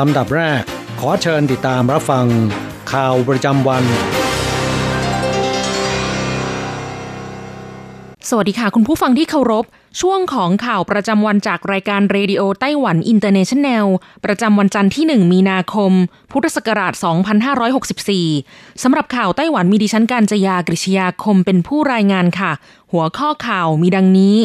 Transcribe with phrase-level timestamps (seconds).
[0.00, 0.62] ลำดับแรก
[1.00, 2.26] ขอเชิญติดตามรับฟัง
[2.92, 3.84] ข่าวประจำวัน
[8.28, 9.64] สวัสดีค่ะ คุณผู้ฟังที่เคารพ
[10.00, 13.86] ช่วงของข่าวประจำวันจากรายการ Radio Taiwan International
[14.24, 15.92] ประจำวันจันทร์ที่ 1 มีนาคม
[16.32, 16.92] พุทธศักราช
[17.88, 22.52] 2564 สำหรับข่าวไต้หวันมีดิฉันการจยากริชยาคมเป็นผู้รายงานค่ะ
[22.92, 24.36] หัวข้อข่าวมีดังนี้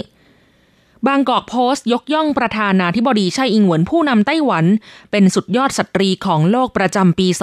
[1.08, 4.66] บางกอกโพสต์ยกย่องประธานาธิบดีไช่อิงเหวินผู้นำไต้หวัน
[5.12, 7.38] เป็นสุดยอดสตรีของโลกประจำปี 2021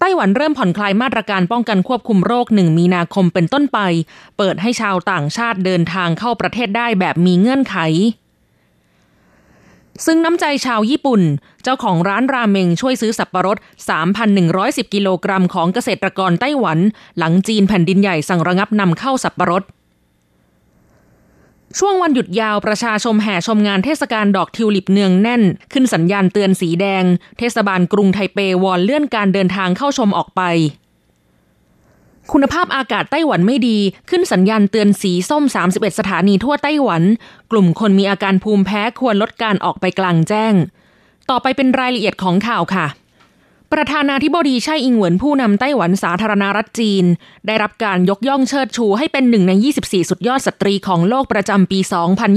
[0.00, 3.78] ไต้หวันเริ่มผ่อนคลายมาตรการป้องกันควบคุมโรคหนึ่งมีนาคมเป็นต้นไป
[4.36, 7.76] เปิดให้ชาวต่างชาติเดินทางเข้าประเทศได้แบบมีเงื่อนไข
[10.06, 11.22] ซึ่งน้ำใจชาวญี่ปุ่น
[11.62, 13.56] เจ้าของร้านราเมงช่วยซื้อสับปะรด
[14.30, 16.78] 3,110 กิโลกรัมของเกษตรกรไต้หวัน
[17.18, 19.62] หลังจีนแผ่นดินใหญ่สั่งระงับนำเข้าสับปะรด
[21.78, 27.04] ช่วงวันหยุดยาวประชาชมแห่ชมงานเทศกาลดอกทิวลิปเนืองแน่น ขึ้นสัญญาณเตือนสีแดง
[27.38, 30.42] เทศบาลกรุงไทเปวอนเลื่อนการเดินทางเข้าชมออกไป
[32.32, 33.78] คุณภาพอากาศไต้หวันไม่ดี
[34.10, 37.02] ขึ้นสัญญาณเตือนสีส้ม 31 สถานีทั่วไต้หวัน
[37.50, 40.54] กลุ่มคนมีอาการภูมิแพ้ควรลดการออกไปกลางแจ้ง
[41.30, 42.86] ต่อไปเป็นรายละเอียดของข่าวค่ะ
[43.74, 47.04] ประธานาธิบดีไช่อิงเหวินผู้นำไต้หวันสาธารณรัฐจีน
[47.46, 51.78] ได้รับการยกย่องเชิดชูให้เป็นหนึ่งใน 24 สุดยอดสตรีของโลกประจำปี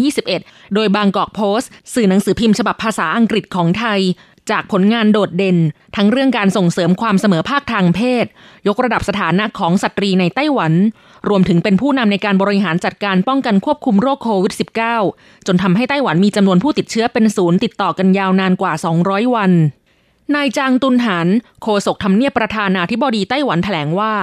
[0.07, 3.99] 2021 โดยบางกอกโพสต์ สื่อหนังสือพิมพ์ฉบับภาษาอังกฤษของไทย
[4.51, 5.57] จากผลงานโดดเด่น
[5.95, 8.25] ทั้งเรื่องการส่งเสริมความเสมอภาคทางเพศ
[8.67, 10.73] ยกระดับสถานะของสตรีในไต้หวัน
[11.29, 14.53] รวมถึงเป็นผู้นำในการบริหารจัดการป้องกันควบคุมโรคโควิด
[14.99, 18.73] -19 จนทำให้ไต้หวันมีจำนวนผู้ติดเชื้อเป็นศูนย์ติดต่อกันยาวนานกว่า
[19.03, 19.53] 200 วัน
[20.35, 21.27] นายจางตุนหาน
[21.61, 24.13] โฆษกทำเนียบประธานาธิบดีไต้หวันแถลงว่า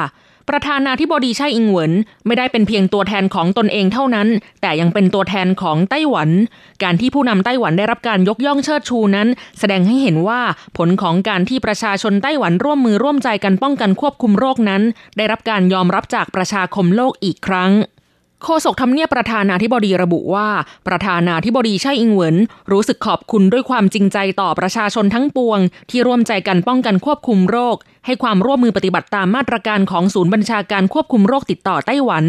[0.49, 1.93] ประธานาธิบดีไช่อิงเหวิน
[2.27, 4.29] ไม่ได้เป็นเพียงตัวแทนของตนเองเท่านั้น
[4.61, 6.31] แต่ยังเป็นตัวแทนของไต้หวัน
[6.83, 9.29] การที่ผู้นำไต้หวันได้รับการยกย่องเชิดชูนั้น
[9.59, 10.41] แสดงให้เห็นว่า
[10.77, 14.83] ผลของการที่ประชาชนไต้หวันร่วมมือร่วมใจกันป้องกันควบคุมโรคนั้น
[15.17, 17.71] ได้รับการยอมรับจากประชาคมโลกอีกครั้ง
[18.45, 20.49] โฆษกทำเนียบประธานาธิบดีระบุว่า
[20.89, 22.37] ประธานาธิบดีไช่อิงเหวิน
[22.73, 25.59] รู้สึกขอบคุณด้วยความจริงใจต่อประชาชนทั้งปวง
[25.91, 32.25] ที่ร่วมใจกันป้องกันควบคุมโรค ให้ความร่วมมือปฏิบัติตามมาตรการของศูนย์บัญชาการควบคุมโรคติดต่อไต้หวัน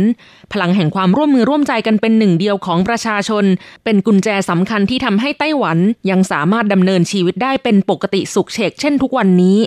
[0.51, 3.45] พลังแห่งความร่วมมือร่วมใจกันเป็นหนึ่งเดียวของประชาชน
[3.83, 5.77] เป็นกุญแจสำคัญที่ทำให้ไต้หวัน
[6.09, 9.59] ยังสามารถดำเนินชีวิตได้เป็นปกติสุขเฉกเช่นทุกวันนี้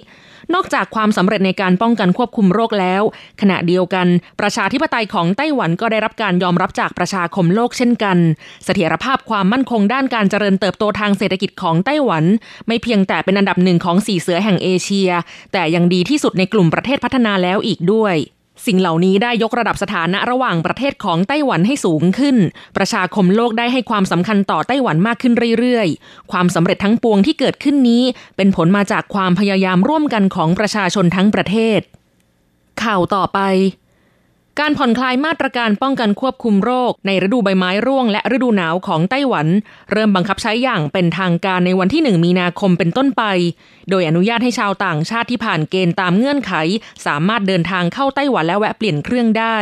[0.54, 3.02] นอกจากความสำเร็จในการป้องกันควบคุมโรคแล้ว
[3.40, 4.06] ขณะเดียวกัน
[4.40, 8.18] ประชาธิปไตยของไต้หวันก็ได้รับการยอมรับจากประชาคมโลกเช่นกัน
[8.64, 12.24] เสถียรภาพความมั่นคงด้านการเจริญเติบโตทางเศรษฐกิจของไต้หวัน
[12.66, 15.10] ไม่เพียงแต่เป็นอันดับหนึ่งของสี่เสือแห่งเอเชีย
[15.52, 18.16] แต่ยังดีที่สุดในกลุ่มประเทศพัฒนาแล้วอีกด้วย
[18.66, 22.36] สิ่งเหล่านี้ได้ยกระดับสถานะระหว่างประเทศของไต้หวันให้สูงขึ้น
[22.76, 28.02] ประชาคมโลกได้ให้ความสำคัญต่อไต้หวันมากขึ้นเรื่อยๆ ความสำเร็จทั้งปวงที่เกิดขึ้นนี้
[28.36, 31.80] เป็นผลมาจากความพยายามร่วมกันของประชาชนทั้งประเทศ
[32.82, 33.40] ข่าวต่อไป
[34.60, 39.46] การผ่อนคลายมาตรการป้องกันควบคุมโรค ในฤดูใบไม้ร่วงและฤดูหนาวของไต้หวัน
[39.92, 43.22] เริ่มบังคับใช้อย่างเป็นทางการในวันที่ 1 มีนาคมเป็นต้นไป
[43.90, 46.52] โดยอนุญาตให้ชาวต่างชาติที่ผ่านเกณฑ์ตามเงื่อนไข
[47.06, 49.58] สามารถเดินทางเข้าไต้หวันและแวะเปลี่ยนเครื่องได้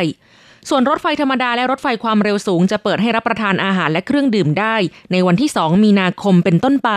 [0.69, 4.77] ส่วนรถไฟธรรมดาและรถไฟความเร็วสูงจะเปิดให้รับประทานอาหารและเครื่องดื่มได้
[5.13, 6.91] ในวันที่ 2 มีนาคมเป็นต้นไป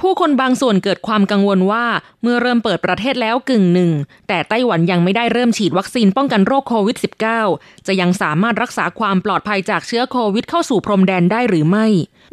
[0.00, 1.84] ผู้คนบางส่วนเกิดความกังวลว่า
[2.22, 3.90] เมื่อเริ่มเปิดประเทศแล้วกึ่งหนึ่ง
[4.28, 6.96] แต่ไต้หวันยังไม่ได้เริ่มฉีดวัคซีนป้องกันโรคโควิด
[7.42, 11.86] -19 จะยังสามารถรักษาความปลอดภัยจากเชื้อโควิดเข้าสู่พรมแดนได้หรือไม่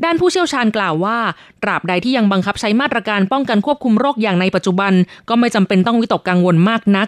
[0.04, 1.20] ด้านผู้เชี่ยวชาญกล่าวว่า
[1.64, 4.94] ตราบใดที่ยังบังคับใช้มาตรการป้องกันควบคุมโรคอย่างในปัจจุบัน
[5.30, 7.08] ก็ไม่จำเป็นต้องวิตกกังวลมากนัก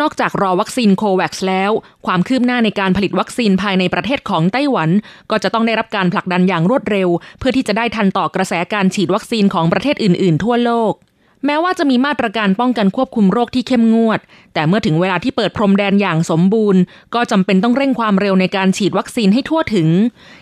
[0.00, 1.70] นอกจากรอวัคซีนโควัคแล้ว
[2.06, 4.90] ความคืบหน้าในการผลิตวัคซีนภายในประเทศของไต้หวัน
[5.30, 7.08] ก็จะต้องได้รับการผลักดันอย่างรวดเร็ว
[7.38, 10.94] เพื่อที่จะได้ทันต่อกระแสการฉีดวัคซีนของประเทศอื่น ๆ ทั่วโลก
[11.46, 14.20] แม้ว่าจะมีมาตรการป้องกันควบคุมโรคที่เข้มงวด
[14.54, 16.80] แต่เมื่อถึงเวลาที่เปิดพรมแดนอย่างสมบูรณ์
[17.14, 19.88] ก็จำเป็นต้องเร่งความเร็วในการฉีดวัคซีนให้ทั่วถึง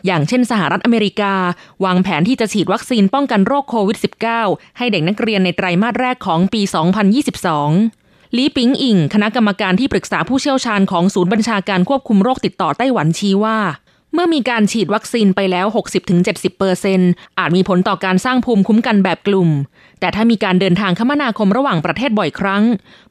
[0.07, 1.35] อย่างเช่นสหรัฐอเมริกา
[1.85, 3.99] วางแผนที่จะฉีดวัคซีนป้องกันโรคโควิด
[4.39, 6.63] -19 ให้เด็กนักเรียนในไตรมาสแรกของปี
[7.39, 8.04] 2022
[8.39, 13.59] ลีปิงอิง คณะกรรมการที่ปรึกษาผู้เชี่ยวชาญของศูนย์บัญชาการควบคุมโรคติดต่อไต้หวันชี้ว่า
[14.15, 15.67] เมื่อมีการฉีดวัคซีนไปแล้ว
[16.13, 17.01] 60-70%เปอร์เซ็น
[17.39, 19.51] อาจมีผลต่อการสร้างภูมิคุ้มกันแบบกลุ่ม
[20.01, 22.65] แต่ถ้ามีการเดินทางคมนาคมระหว่างประเทศบ่อยครั้ง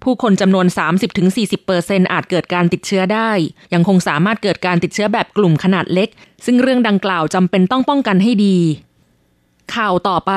[0.04, 0.66] ผู้คนจำนวน
[1.16, 3.32] 30-40%เปอร์เซ็นอาจเกิดการติดเชื้อได้
[3.74, 6.10] ยังคงสามารถเกิดการติดเชื้อแบบกลุ่มขนาดเล็ก
[6.46, 8.58] ซึ่งเรื่องดังกล่าวจำเป็นต้องป้องกันให้ดี
[9.76, 10.32] ข่าวต่อไป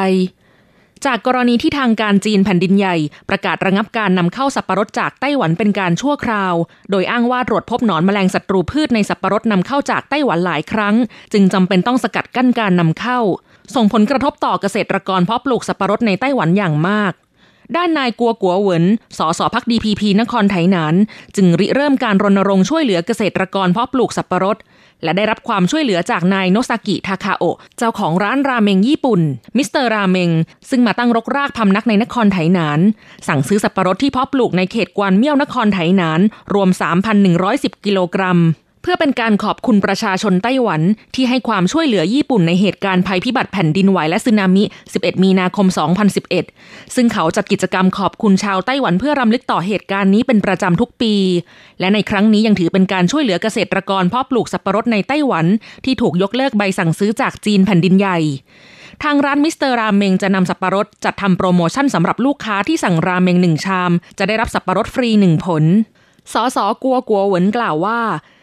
[1.06, 2.97] จากกรณีที่ทางการจีนแผ่นดินใหญ่
[3.29, 6.55] ประกาศระงับการนำเข้าสับปะรดจากไต้หวันเป็นการชั่วคราว
[6.91, 10.94] โดยอ้างว่าตรวจพบหนอนแมลงศัตรูพืชในสับปะรดนำเข้าจากไต้หวันหลายครั้ง
[11.32, 13.20] จึงจำเป็นต้องสกัดกั้นการนำเข้า
[13.75, 17.12] ส่งผลกระทบต่อเกษตรกรเพาะปลูกสับปะรดในไต้หวันอย่างมาก
[17.76, 18.85] ด้านนายกัวกัวเหวิน
[19.19, 20.94] สสพรรค DPP นครไถหนาน
[21.37, 24.56] จึงริเริ่มการรณรงค์ช่วยเหลือเกษตรกรเพาะปลูกสับปะรด
[25.02, 27.44] และได้รับความช่วยเหลือจากนายโนซากิทาคาโอ
[27.78, 29.20] เจ้าของร้านราเมงญี่ปุ่น
[29.56, 30.31] มิสเตอร์ราเมง
[30.70, 32.81] ซึ่งมาตั้งรกรากพำนักในนครไถหนาน
[33.28, 36.20] สั่งซื้อสับปะรดที่เพาะปลูกในเขตกวนเมี่ยวนครไถหนาน
[36.54, 36.69] รวม
[37.26, 38.38] 3,110 กิโลกรัม
[38.88, 40.82] พื่อเป็นการขอบคุณประชาชนไต้หวัน
[41.14, 45.66] ที่ให้ความช่วยเหลือญี่ปุ่นในเหตุการณ์ภัยพิบัติแผ่นดินไหวและสึนามิ 11 มีนาคม
[46.30, 51.14] 2011 ซึ่งเขาจัดกิจกรรมขอบคุณชาวไต้หวันเพื่อรำลึกต่อเหตุการณ์นี้เป็นประจำทุกปี
[51.80, 55.46] และในครั้งนี้ยังถือเป็นการช่วยเหลือเกษตรกรเพาะปลูกสับปะรดในไต้หวัน
[55.84, 58.18] ที่ถูกยกเลิกใบสั่งซื้อจากจีนแผ่นดินใหญ่
[59.02, 65.64] ทางร้านมิสเตอร์ราเมงจะนำสับปะรดจัดทำโปรโมชั่นสำหรับลูกค้าที่สั่งราเมงหนึ่งชาม จะได้รับสับปะรดฟรีหนึ่งผล
[66.32, 68.00] สส กัวกัวเหวินกล่าวว่า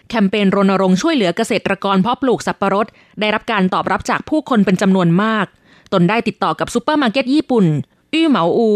[0.10, 2.88] แคมเปญรณรงค์ช่วยเหลือเกษตรกรเพาะปลูกสับปะรด
[3.20, 5.46] ได้รับการตอบรับจากผู้คนเป็นจำนวนมาก
[5.94, 7.66] ตนได้ติดต่อกับซูเปอร์มาร์เก็ตญี่ปุ่น
[8.14, 8.70] อื้อเหมาอู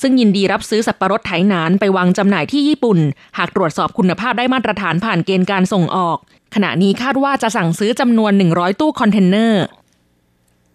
[0.00, 2.98] ซึ่งยินดีรับซื้อสับปะรดไถหนานไปวางจำหน่ายที่ญี่ปุ่น
[3.38, 6.18] หากตรวจสอบคุณภาพได้มาตรฐานผ่านเกณฑ์การส่งออก
[6.54, 9.64] ขณะนี้คาดว่าจะสั่งซื้อจำนวน 100 ตู้คอนเทนเนอร์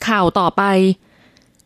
[0.08, 0.64] ข่าวต่อไป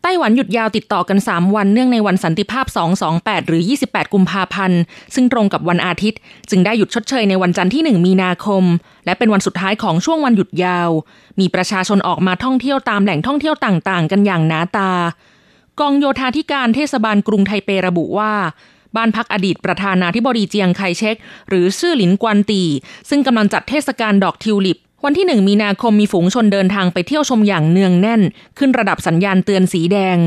[0.06, 2.66] ไต้หวันหยุดยาวติดต่อกัน 3 วันเนื่องในวันสันติภาพ
[3.06, 4.80] 228 หรือ 28 กุมภาพันธ์
[5.14, 6.18] ซึ่งตรงกับวันอาทิตย์
[6.50, 8.64] จึงได้หยุดชดเชยในวันจันทร์ที่ 1 มีนาคม
[9.04, 10.90] และเป็นวันสุดท้ายของช่วงวันหยุดยาว
[11.40, 14.90] มีประชาชนออกมาท่องเที่ยวตามแหล่งท่องเที่ยวต่างๆ กันอย่างหนาตา
[15.80, 18.32] กองโยธาธิการเทศบาลกรุงไทเประบุว่า
[18.96, 21.16] บ้านพักอดีตประธานาธิบดีเจียงไคเชก
[21.48, 22.62] หรือชื่อหลินกวนตี
[23.08, 28.22] ซึ่งกำลังจัดเทศกาลดอกทิวลิป วันที่หนึ่งมีนาคมมีฝูงชนเดินทางไปเที่ยวชมอย่างเนืองแน่น
[28.58, 30.18] ขึ้นระดับสัญญาณเตือนสีแดง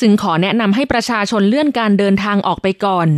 [0.00, 3.08] จึงขอแนะนำให้ประชาชนเลื่อนการเดินทางออกไปก่อน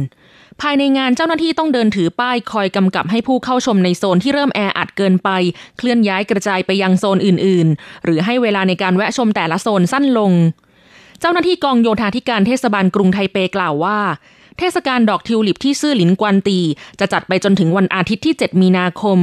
[0.61, 5.29] ภายในงานเจ้าหน้าที่ต้องเดินถือป้ายคอยกำกับให้ผู้เข้าชมในโซนที่เริ่มแออัดเกินไป
[5.79, 10.33] เคลื่อนย้ายกระจายไปยังโซนอื่น ๆ หรือให้เวลาในการแวะชมแต่ละโซนสั้นลง
[11.21, 13.99] เจ้าหน้าที่กองโยธาธิการเทศบาลกรุงไทเปกล่าวว่า
[14.63, 16.59] เทศกาลดอกทิวลิปที่ซื่อหลินกวนตี
[17.01, 19.19] จะจัดไปจนถึงวันอาทิตย์ที่ 7 มีนาคม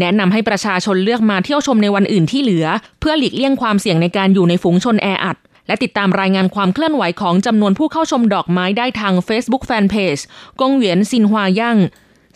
[0.00, 2.66] แนะนำให้ประชาชนเลือกมาเที่ยวชมในวันอื่นที่เหลือ
[3.00, 5.36] เพื่อหลีกเลี่ยงความเสี่ยงในการอยู่ในฝูงชนแออัด
[5.66, 10.22] และติดตามรายงานความเคลื่อนไหวของจำนวนผู้เข้าชมดอกไม้ได้ทาง Facebook Fanpage
[10.60, 11.78] กงเหวียนซินฮวายั่ง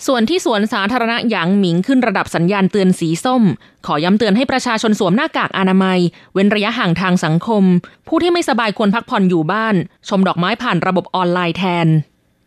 [0.07, 3.43] ส่วนที่สวนสาธารณะหยางหมิงขึ้นระดับสัญญาณเตือนสีส้ม
[3.87, 5.99] ขอย้ำเตือนให้ประชาชนสวมหน้ากากอนามัย
[6.35, 7.65] เว้นระยะห่างทางสังคม
[8.09, 9.75] ผู้ที่ไม่สบายควรพักผ่อนอยู่บ้าน
[10.09, 11.89] ชมดอกไม้ผ่านระบบออนไลน์แทน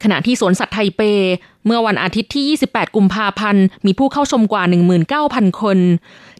[0.05, 1.01] ขณะที่สวนสัตว์ไทเป
[1.65, 4.63] เมื่อวันอาทิตย์ที่ 28 กุมภาพันธ์ มีผู้เข้าชมกว่า
[5.11, 5.77] 19,000 คน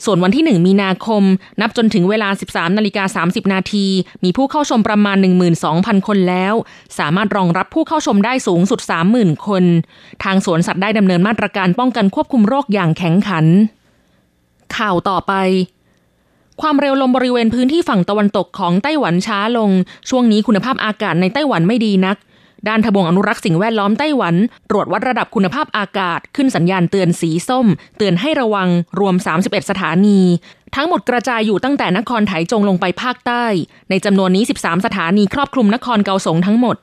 [0.06, 1.24] ส่วนวันที่ 1 มีนาคม
[1.62, 3.86] นับจนถึงเวลา 13 นาฬิกา 30 นาที
[4.24, 5.18] มีผู้เข้าชมประมาณ
[5.62, 6.54] 12,000 คนแล้ว
[7.00, 8.80] สามารถรองรับผู้เข้าชมได้สูงสุด
[9.14, 9.64] 30,000 คน
[10.24, 13.46] ทางสวนสัตว์ได้ดำเนินมาตรการป้องกันควบคุมโรคอย่างแข็งขัน
[14.78, 15.34] ข่าวต่อไป
[16.62, 19.70] ความเร็วลมบริเวณพื้นที่ฝั่งตะวันตกของไต้หวันช้าลง
[20.10, 22.18] ช่วงนี้คุณภาพอากาศในไต้หวันไม่ดีนัก
[22.68, 24.36] ด้านทบวงอนุรักษ์สิ่งแวดล้อมไต้หวัน
[24.70, 27.68] ตรวจวัดระดับคุณภาพอากาศ ขึ้นสัญญาณเตือนสีส้ม
[27.98, 28.70] เตือนให้ระวัง
[29.00, 30.20] รวม 31 สถานี
[30.76, 33.46] ทั้งหมดกระจายอยู่ตั้งแต่นครไถจงลงไปภาคใต้
[33.90, 36.76] ในจำนวนนี้ 13 สถานีครอบคลุมนครเกาสงทั้งหมด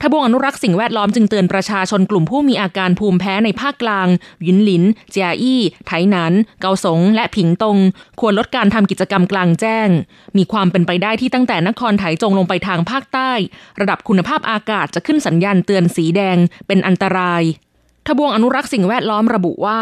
[0.00, 4.08] ทบวงอนุรักษ์สิ่งแวดล้อมจึงเตือนประชาชนกลุ่มผู้มีอาการภูมิแพ้ในภาคกลาง
[4.46, 7.78] ยินหลิน เจียอี้ ไถหนัน เกาสง และผิงตง
[8.20, 9.88] ควรลดการทำกิจกรรมกลางแจ้ง
[10.36, 13.32] มีความเป็นไปได้ที่ตั้งแต่นครไถจงลงไปทางภาคใต้
[13.80, 16.36] ระดับคุณภาพอากาศจะขึ้นสัญญาณเตือนสีแดง
[16.66, 17.42] เป็นอันตราย
[18.06, 19.80] ทบวงอนุรักษ์สิ่งแวดล้อมระบุว่า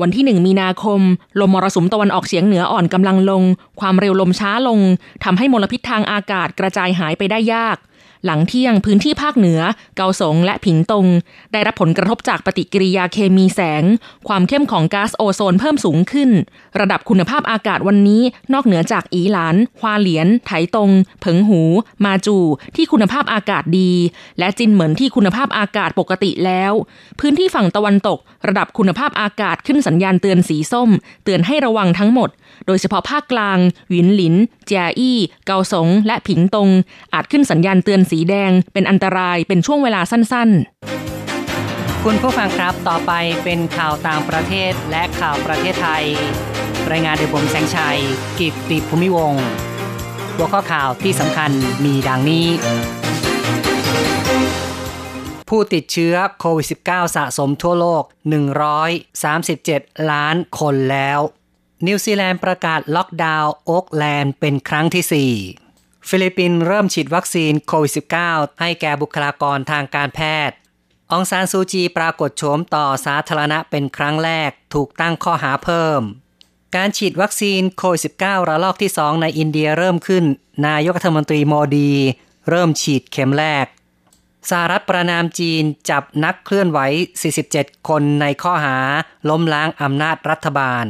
[0.00, 1.00] วันที่หนึ่งมีนาคม
[1.40, 3.42] ลมมรสุมตะวันออกเฉียงเหนืออ่อนกำลังลง
[3.80, 4.80] ความเร็วลมช้าลง
[5.24, 7.76] ทำให้มลพิษทางอากาศกระจายหายไปได้ยาก
[8.24, 9.60] หลังเที่ยงพื้นที่ภาคเหนือ
[9.96, 11.06] เกาสงและผิงตง
[11.52, 13.84] ได้รับผลกระทบจากปฏิกิริยาเคมีแสง
[14.28, 16.30] ความเข้มของก๊าซโอโซนเพิ่มสูงขึ้น
[16.80, 18.22] ระดับคุณภาพอากาศวันนี้
[18.52, 21.62] นอกเหนือจากอีหลานฮวาเหลียน ไถตง เผิงหู
[22.04, 22.36] มาจู
[22.76, 23.92] ที่คุณภาพอากาศดี
[24.38, 26.72] และจินเหมินที่คุณภาพอากาศปกติแล้ว
[27.20, 30.90] พื้นที่ฝั่งตะวันตก ระดับคุณภาพอากาศขึ้นสัญญาณเตือนสีส้ม
[31.24, 32.28] เตือนให้ระวังทั้งหมด
[32.66, 34.34] โดยเฉพาะภาคกลางหวินหลิน
[34.66, 36.68] เจียอี้ เกาสง และผิงตง
[37.14, 43.12] อาจขึ้นสัญญาณเตือนสีแดง เป็นอันตรายเป็นช่วงเวลาสั้น ๆ คุณผู้ฟังครับต่อไป
[43.44, 46.04] เป็นข่าวต่างประเทศและข่าวประเทศไทย
[46.90, 47.98] รายงานโดยผมแสงชัย
[48.38, 49.34] กิตติภูมิวง
[50.34, 51.50] หัวข้อข่าวที่สำคัญ
[51.84, 52.46] มีดังนี้
[55.48, 58.02] ผู้ติดเชื้อโควิด -19 สะสมทั่วโลก
[59.26, 61.20] 137 ล้านคนแล้ว
[61.86, 65.32] นิวซีแลนด์ประกาศล็อกดาวน์โอ๊กแลนด์เป็นครั้งที่
[65.62, 67.92] 4 ฟิลิปปินส์เริ่มฉีดวัคซีนโควิด
[68.26, 70.56] -19 ให้แก่บุคลากรทางการแพทย์
[71.12, 76.00] องซานซูจีปรากฏโฉมต่อสาธารณะเป็นครั้งแรกถูกตั้งข้อหาเพิ่ม
[76.76, 80.24] การฉีดวัคซีนโควิด -19 ระลอกที่ 2 ในอินเดียเริ่มขึ้น
[80.66, 81.92] นายกรัฐมนตรีโมดี
[82.50, 83.66] เริ่มฉีดเข็มแรก
[84.50, 86.78] สหรัฐประณามจีนจับนักเคลื่อนไหว
[87.34, 88.78] 47 คนในข้อหา
[89.28, 90.86] ล้มล้างอำนาจรัฐบาล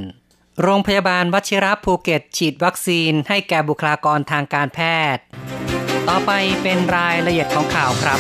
[0.63, 4.79] โรงพยาบาลวชิระภูเก็ต ฉีดวัคซีนให้แก่บุคลากรทางการแพ
[5.15, 5.23] ทย์
[6.09, 8.19] ต่อไปเป็นรายละเอียดของข่าวครับ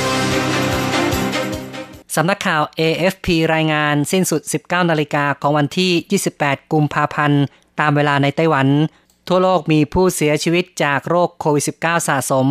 [2.14, 7.42] สำนักข่าว AFP รายงานสิ้นสุด 19 นาฬิกาของวันที่ 28 กุมภาพันธ์
[7.80, 8.68] ตามเวลาในไต้หวัน
[9.28, 12.46] ทั่วโลกมีผู้เสียชีวิตจากโรคโควิด -19 สะสม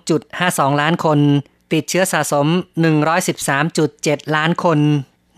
[0.00, 1.18] 2.52 ล้านคน
[1.72, 2.46] ติดเชื้อสะสม
[3.60, 4.78] 113.7 ล้านคน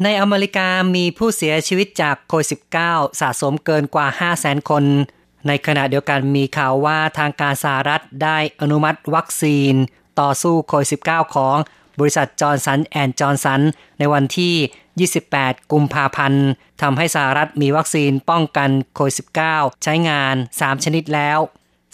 [0.03, 2.49] ในอเมริกามีผู้เสียชีวิตจากโควิด
[2.85, 4.07] -19 สะสมเกินกว่า
[4.39, 4.85] 500,000 คน
[5.47, 9.75] ในขณะเดียวกันมีข่าวว่าทางการสหรัฐได้อนุมัติวัคซีน
[10.21, 11.57] ต่อสู้โควิด -19 ของ
[11.99, 13.61] บริษัท Johnson and Johnson
[13.99, 16.47] ในวันที่ 28 กุมภาพันธ์
[16.83, 19.17] ทำให้สหรัฐมีวัคซีนป้องกันโควิด
[19.49, 21.39] -19 ใช้งาน 3 ชนิดแล้ว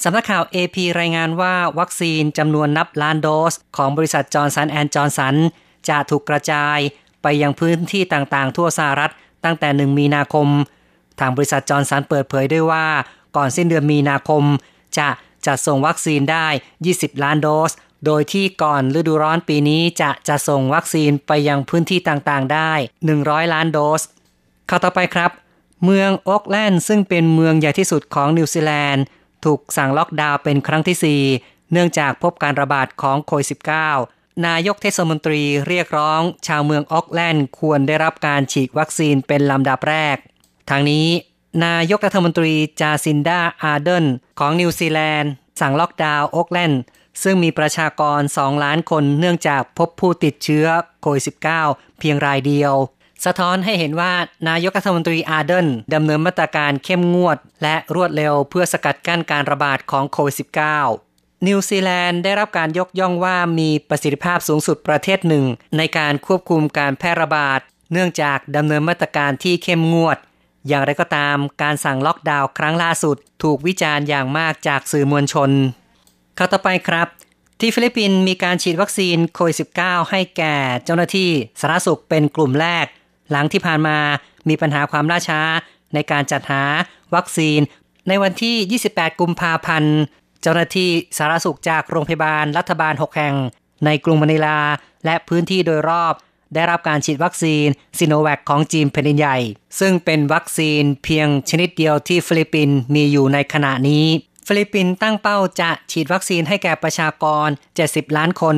[0.02, 5.36] สำนักข่าว AP รายงานว่าวัคซีนจำนวนนับล้านโดส ของบริษัท Johnson and Johnson
[5.88, 6.78] จะถูกกระจาย
[7.22, 9.12] ไปยังพื้นที่ต่างๆ ทั่วสหรัฐ
[9.44, 10.46] ตั้งแต่ 1 มีนาคม
[11.20, 12.86] ทางบริษัท Johnson เปิดเผยด้วยว่า
[13.36, 14.42] ก่อนสิ้นเดือนมีนาคม
[14.98, 15.08] จะ
[15.46, 16.46] จัดส่งวัคซีนได้
[16.84, 17.72] 20 ล้านโดส
[18.06, 22.72] โดยที่ก่อนฤดูร้อนปีนี้จะจัดส่งวัคซีนไปยังพื้นที่ต่างๆ ได้
[23.12, 24.02] 100 ล้านโดส
[24.70, 25.30] ข่าวต่อไปครับ
[25.84, 29.04] เมืองโอ๊กแลนด์ซึ่งเป็นเมืองใหญ่ที่สุดของนิวซีแลนด์
[29.44, 40.16] ถูกสั่งล็อกดาวน์เป็นครั้งที่ 4 เนื่องจากพบการระบาดของโควิด -19 นายกเทศมนตรีเรียกร้อง ชาวเมืองโอ๊กแลนด์ควรได้รับการฉีดวัคซีนเป็นลำดับแรก
[40.70, 41.08] ทั้งนี้
[41.64, 44.04] นายกรัฐมนตรีจาซินดาอาร์เดน
[44.38, 46.80] ของนิวซีแลนด์ สั่งล็อกดาวน์โอ๊กแลนด์
[47.22, 50.66] ซึ่งมีประชากร 2 ล้านคนเนื่องจากพบผู้ติดเชื้อ
[51.00, 51.24] โควิด
[51.62, 52.72] -19 เพียงรายเดียว
[53.24, 54.12] สะท้อนให้เห็นว่า
[54.48, 61.07] นายกรัฐมนตรีอาร์เดนดำเนินมาตรการเข้มงวด และรวดเร็วเพื่อสกัดกั้นการระบาดของโควิด -19
[61.46, 65.44] นิวซีแลนด์ได้รับการยกย่องว่ามีประสิทธิภาพสูงสุดประเทศหนึ่ง
[65.76, 67.60] ในการควบคุมการแพร่ระบาด
[67.92, 70.18] เนื่องจากดำเนินมาตรการที่เข้มงวด
[70.68, 75.50] อย่างไรก็ตามการสั่งล็อกดาวน์ครั้งล่าสุด ถูกวิจารณ์อย่างมากจากสื่อมวลชน
[76.38, 77.08] ข่าวต่อไปครับ
[77.60, 81.30] ที่ฟิลิปปินส์มีการฉีดวัคซีนโควิด -19 ให้แก่เจ้าหน้าที่
[81.60, 82.86] สาธารณสุขเป็นกลุ่มแรก
[83.30, 83.98] หลังที่ผ่านมา
[84.48, 85.40] มีปัญหาความล่าช้า
[85.94, 86.62] ในการจัดหา
[87.14, 87.60] วัคซีน
[88.08, 89.98] ในวันที่ 28 กุมภาพันธ์
[90.42, 93.34] เจ้าหน้าที่สาธารณสุขจากโรงพยาบาลรัฐบาล 6 แห่ง
[93.84, 94.58] ในกรุงมะนิลา
[95.04, 96.14] และพื้นที่โดยรอบ
[96.54, 97.66] ได้รับการฉีดวัคซีน
[97.98, 99.38] ซิโนแวคของจีนแผ่นดินใหญ่
[99.80, 104.06] ซึ่งเป็นวัคซีนเพียงชนิดเดียวที่ฟิลิปปินส์มีอยู่ในขณะนี้
[104.46, 107.48] ฟิลิปปินส์ตั้งเป้าจะฉีดวัคซีนให้แก่ประชากร
[107.82, 108.56] 70 ล้านคน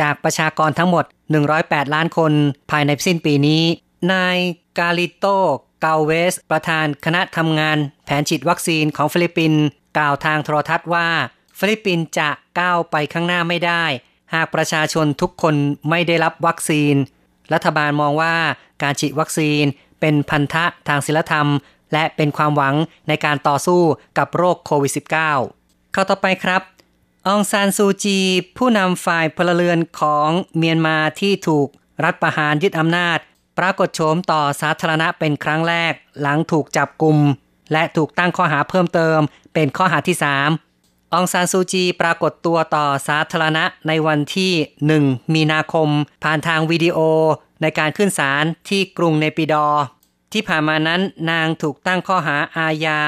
[0.00, 1.04] จากประชากรทั้งหมด
[1.48, 2.32] 108 ล้านคน
[2.70, 3.62] ภายในสิ้นปีนี้
[4.12, 4.36] นาย
[4.78, 9.62] คาร์ลิโตกัลเวซ ประธานคณะทำงานแผนฉีดวัคซีนของฟิลิปปินส์
[9.96, 11.08] กล่าวทางโทรทัศน์ว่า
[11.58, 13.84] ฟิลิปปินส์จะก้าวไปข้างหน้าไม่ได้
[14.34, 15.54] หากประชาชนทุกคน
[15.90, 16.94] ไม่ได้รับวัคซีน
[17.52, 18.34] รัฐบาลมองว่า
[18.82, 19.64] การฉีดวัคซีน
[20.00, 21.46] เป็นพันธะทางศีลธรรม
[21.92, 22.74] และเป็นความหวัง
[23.08, 23.82] ในการต่อสู้
[24.18, 26.62] กับโรคโควิด -19 เข้าต่อไปครับ
[27.26, 28.18] องซานซูจี
[28.56, 31.68] ผู้นำฝ่ายพลเรือนของเมียนมาที่ถูก
[32.04, 33.18] รัฐประหารยึดอำนาจ
[33.58, 37.18] ปรากฏโฉมต่อสาธารณะเป็นครั้งแรก หลังถูกจับกลุ่ม
[37.72, 39.18] และถูกตั้งข้อหาเพิ่มเติม
[39.54, 44.52] เป็นข้อหาที่ 3 องซานซูจีปรากฏตัวต่อสาธารณะในวันที่
[44.94, 45.88] 1 มีนาคม
[46.24, 46.98] ผ่านทางวิดีโอ
[47.62, 49.66] ในการขึ้นศาลที่กรุงเนปิดอ
[50.32, 51.00] ที่ผ่านมานั้น
[51.30, 53.00] นางถูกตั้งข้อหาอาญา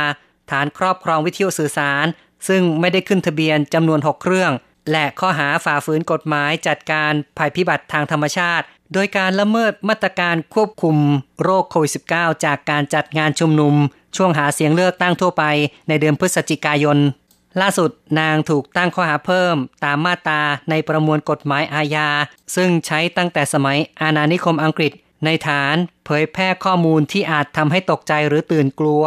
[0.50, 2.06] ฐานครอบครองวิทยุสื่อสาร
[2.48, 4.52] ซึ่งไม่ได้ขึ้นทะเบียนจำนวน 6 เครื่อง
[4.90, 10.96] และข้อหาฝ่าฝืนกฎหมายจัดการภัยพิบัติทางธรรมชาติโดยการละเมิดมาตรการควบคุม
[11.42, 13.74] โรคโควิด -19 จากการจัดงานชุมนุม
[14.16, 15.44] ช่วงหาเสียงเลือกตั้งทั่วไป
[15.88, 16.98] ในเดือนพฤศจิกายน
[17.60, 17.90] ล่าสุด
[18.20, 20.40] นางถูกตั้งข้อหาเพิ่มตามมาตรา
[20.70, 22.08] ในประมวลกฎหมายอาญา
[22.56, 24.92] ซึ่งใช้ตั้งแต่สมัยอาณานิคมอังกฤษ
[25.24, 29.04] ในฐานเผยแพร่ข้อมูลที่อาจทำให้ตกใจหรือตื่นกลัว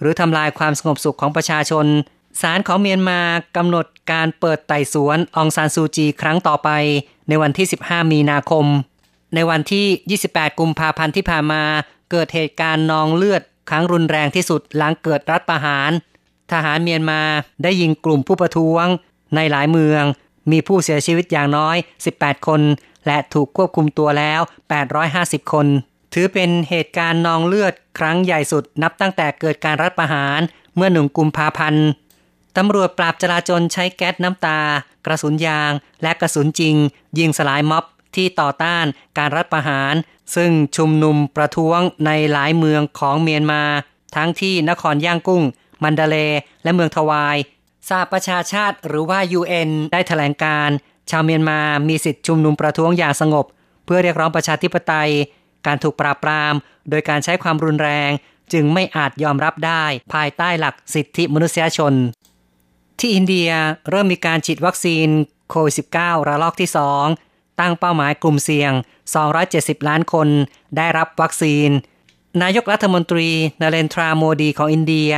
[0.00, 1.86] หรือทำลายความสงบสุขของประชาชน
[2.40, 3.20] ศาลของเมียนมา
[3.56, 6.70] กำหนดการเปิดไต่สวนองซานซูจีครั้งต่อไป
[7.28, 8.66] ในวันที่ 15 มีนาคม
[9.34, 11.62] ในวันที่ 28 กุมภาพันธ์ที่ผ่านมา
[12.10, 15.90] เกิดเหตุการณ์นองเลือด ครั้งรุนแรงที่สุดหลังเกิดรัฐประหาร
[16.52, 17.20] ทหารเมียนมา
[17.62, 18.86] ได้ยิงกลุ่มผู้ประท้วง
[19.34, 20.04] ในหลายเมือง
[20.50, 21.76] มีผู้เสียชีวิตอย่างน้อย
[22.12, 22.60] 18 คน
[23.06, 24.40] และถูกควบคุมตัวแล้ว
[24.96, 25.66] 850 คน
[26.14, 30.40] ถือเป็นเหตุการณ์นองเลือดครั้งใหญ่สุดนับตั้งแต่เกิดการรัฐประหาร
[30.76, 31.86] เมื่อหนึ่งกุมภาพันธ์
[32.56, 34.60] ตำรวจปราบจราจรใช้แก๊สน้ำตา
[35.06, 36.74] กระสุนยาง และกระสุนจริง
[37.18, 37.84] ยิงสลายม็อบ
[38.16, 38.84] ที่ต่อต้าน
[39.18, 39.94] การรัฐประหาร
[40.36, 43.62] ซึ่งชุมนุมประท้วงในหลายเมืองของเมียนมา
[44.16, 45.42] ทั้งที่นครย่างกุ้ง
[45.82, 46.16] มันดาเล
[46.62, 47.36] และเมืองทวาย
[47.88, 50.68] สหประชาชาติหรือว่า UN ได้ถแถลงการ
[51.10, 53.44] ชาวเมียนมามีสิทธิชุมนุมประท้วงอย่างสงบ
[53.84, 55.10] เพื่อเรียกร้องประชาธิปไตย
[55.66, 56.54] การถูกปราบปราม
[56.90, 58.10] โดยการใช้ความรุนแรง
[58.52, 61.94] จึงไม่อาจยอมรับได้ ภายใต้หลักสิทธิมนุษยชน
[62.98, 63.50] ที่อินเดีย
[63.90, 65.08] เริ่มมีการฉีดวัคซีน
[65.50, 66.70] โควิด -19 ระลอกที่
[67.06, 68.72] 2 ตั้งเป้าหมายกลุ่มเสี่ยง
[69.30, 70.28] 270 ล้านคน
[70.76, 71.68] ได้รับวัคซีน
[72.42, 73.28] นายกรัฐมนตรี
[73.60, 75.12] นาเรนทราโมดีของอินเดีย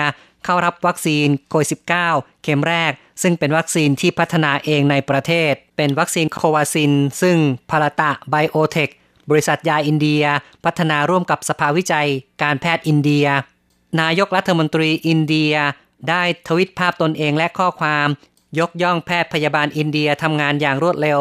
[0.45, 1.69] เข้ารับวัคซีนโควิด
[2.09, 7.37] -19 เข็มแรก ซึ่งเป็นวัคซีนที่พัฒนาเองในประเทศ เป็นวัคซีนโควาซิน ซึ่ง
[7.71, 8.89] ภารตะไบโอเทค
[9.31, 10.25] บริษัทยาอินเดีย
[10.65, 12.09] พัฒนาร่วมกับสภาวิจัย
[12.43, 13.27] การแพทย์อินเดีย
[14.01, 15.55] นายกรัฐมนตรีอินเดีย
[16.09, 18.09] ได้ทวีตภาพตนเองและข้อความ
[18.59, 21.21] ยกย่องแพทย์พยาบาลอินเดียทำงานอย่างรวดเร็ว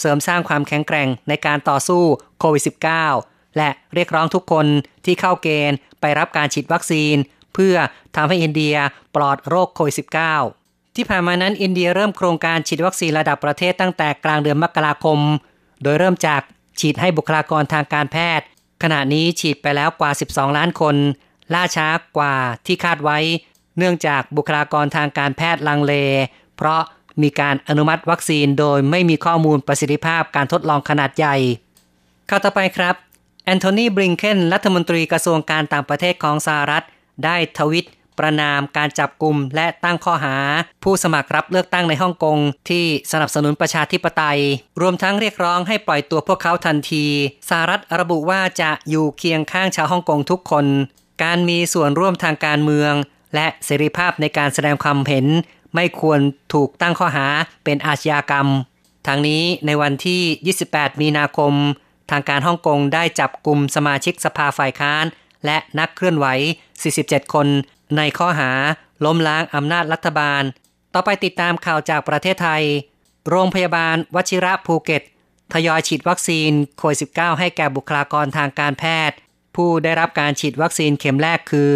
[0.00, 2.02] เสริมสร้างความแข็งแกร่งในการต่อสู้
[2.38, 2.62] โควิด
[3.06, 4.66] -19 และเรียกร้องทุกคน
[5.04, 7.16] ที่เข้าเกณฑ์ไปรับการฉีดวัคซีน
[7.54, 7.76] เพื่อ
[8.16, 8.76] ทำให้อินเดีย
[9.14, 9.96] ปลอดโรคโควิด
[10.46, 15.18] -19 ที่ผ่านมานั้นอินเดียเริ่มโครงการฉีดวัคซีนระดับประเทศตั้งแต่กลางเดือนมกราคม
[15.82, 16.42] โดยเริ่มจาก
[16.80, 18.46] ฉีดให้บุคลากรทางการแพทย์
[18.82, 20.96] ขณะนี้ฉีดไปแล้วกว่า 12 ล้านคน
[21.54, 22.34] ล่าช้ากว่า
[22.66, 23.18] ที่คาดไว้
[23.78, 25.94] เนื่องจากบุคลากรทางการแพทย์ลังเล
[26.56, 26.82] เพราะ
[27.22, 31.36] มีการอนุมัติวัคซีนโดยไม่มีข้อมูลประสิทธิภาพการทดลองขนาดใหญ่
[32.28, 32.94] ข้าต่อไปครับ
[33.44, 36.84] แอนโทนีบริงเคนรัฐมนตรีกระทรวงการต่างประเทศของสหรัฐ
[37.24, 37.86] ได้ทวิต
[38.18, 40.36] ประนามการจับกลุ่มและตั้งข้อหา
[40.84, 44.40] ผู้สมัครรับเลือกตั้งในฮ่องกงที่สนับสนุนประชาธิปไตย
[44.80, 47.06] รวมทั้งเรียกร้องให้ปล่อยตัวพวกเขาทันที
[47.48, 50.66] สหรัฐระบุว่าจะอยู่เคียงข้างชาวฮ่องกงทุกคน
[51.22, 52.92] การมีส่วนร่วมทางการเมือง
[53.34, 55.26] และเสรีภาพในการแสดงความเห็น
[55.74, 56.20] ไม่ควร
[56.54, 57.26] ถูกตั้งข้อหา
[57.64, 58.46] เป็นอาชญากรรม
[59.06, 61.52] ทางนี้ในวันที่ 28 มีนาคม
[62.10, 65.04] ทางการฮ่องกงได้จับกลุ่มสมาชิกสภาฝ่ายค้าน
[65.44, 66.26] และนักเคลื่อนไหว
[66.80, 67.46] 47 คน
[67.96, 68.50] ในข้อหา
[69.04, 70.42] ล้มล้างอำนาจรัฐบาล
[70.94, 72.62] ต่อไปติดตามข่าวจากประเทศไทย
[73.28, 75.02] โรงพยาบาลวชิระภูเก็ต
[75.52, 79.16] ทยอยฉีดวัคซีนโควิด -19 ให้แก่บุคลากรทางการแพทย์
[79.56, 81.70] ผู้ได้รับการฉีดวัคซีนเข็มแรกคือ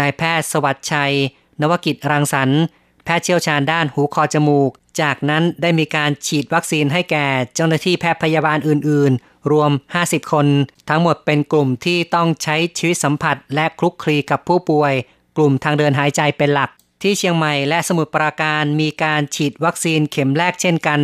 [0.00, 1.14] นายแพทย์สวัสดิ์ชัย
[1.60, 2.62] นวกิจรังสรรค์
[3.04, 10.46] แพทย์เชี่ยวชาญด้านหูคอจมูก จากนั้นได้มีการฉีดวัคซีนให้แก่เจ้าหน้าที่แพทย์พยาบาลอื่น ๆ รวม 50 คน
[10.88, 14.92] ทั้งหมดเป็นกลุ่มที่ต้องใช้ชีวิตสัมผัสและคลุกคลีกับผู้ป่วย
[15.36, 16.70] กลุ่มทางเดินหายใจเป็นหลัก
[17.02, 21.00] ที่เชียงใหม่และสมุทรปราการมีการฉีดวัคซีนเข็มแรกเช่นกัน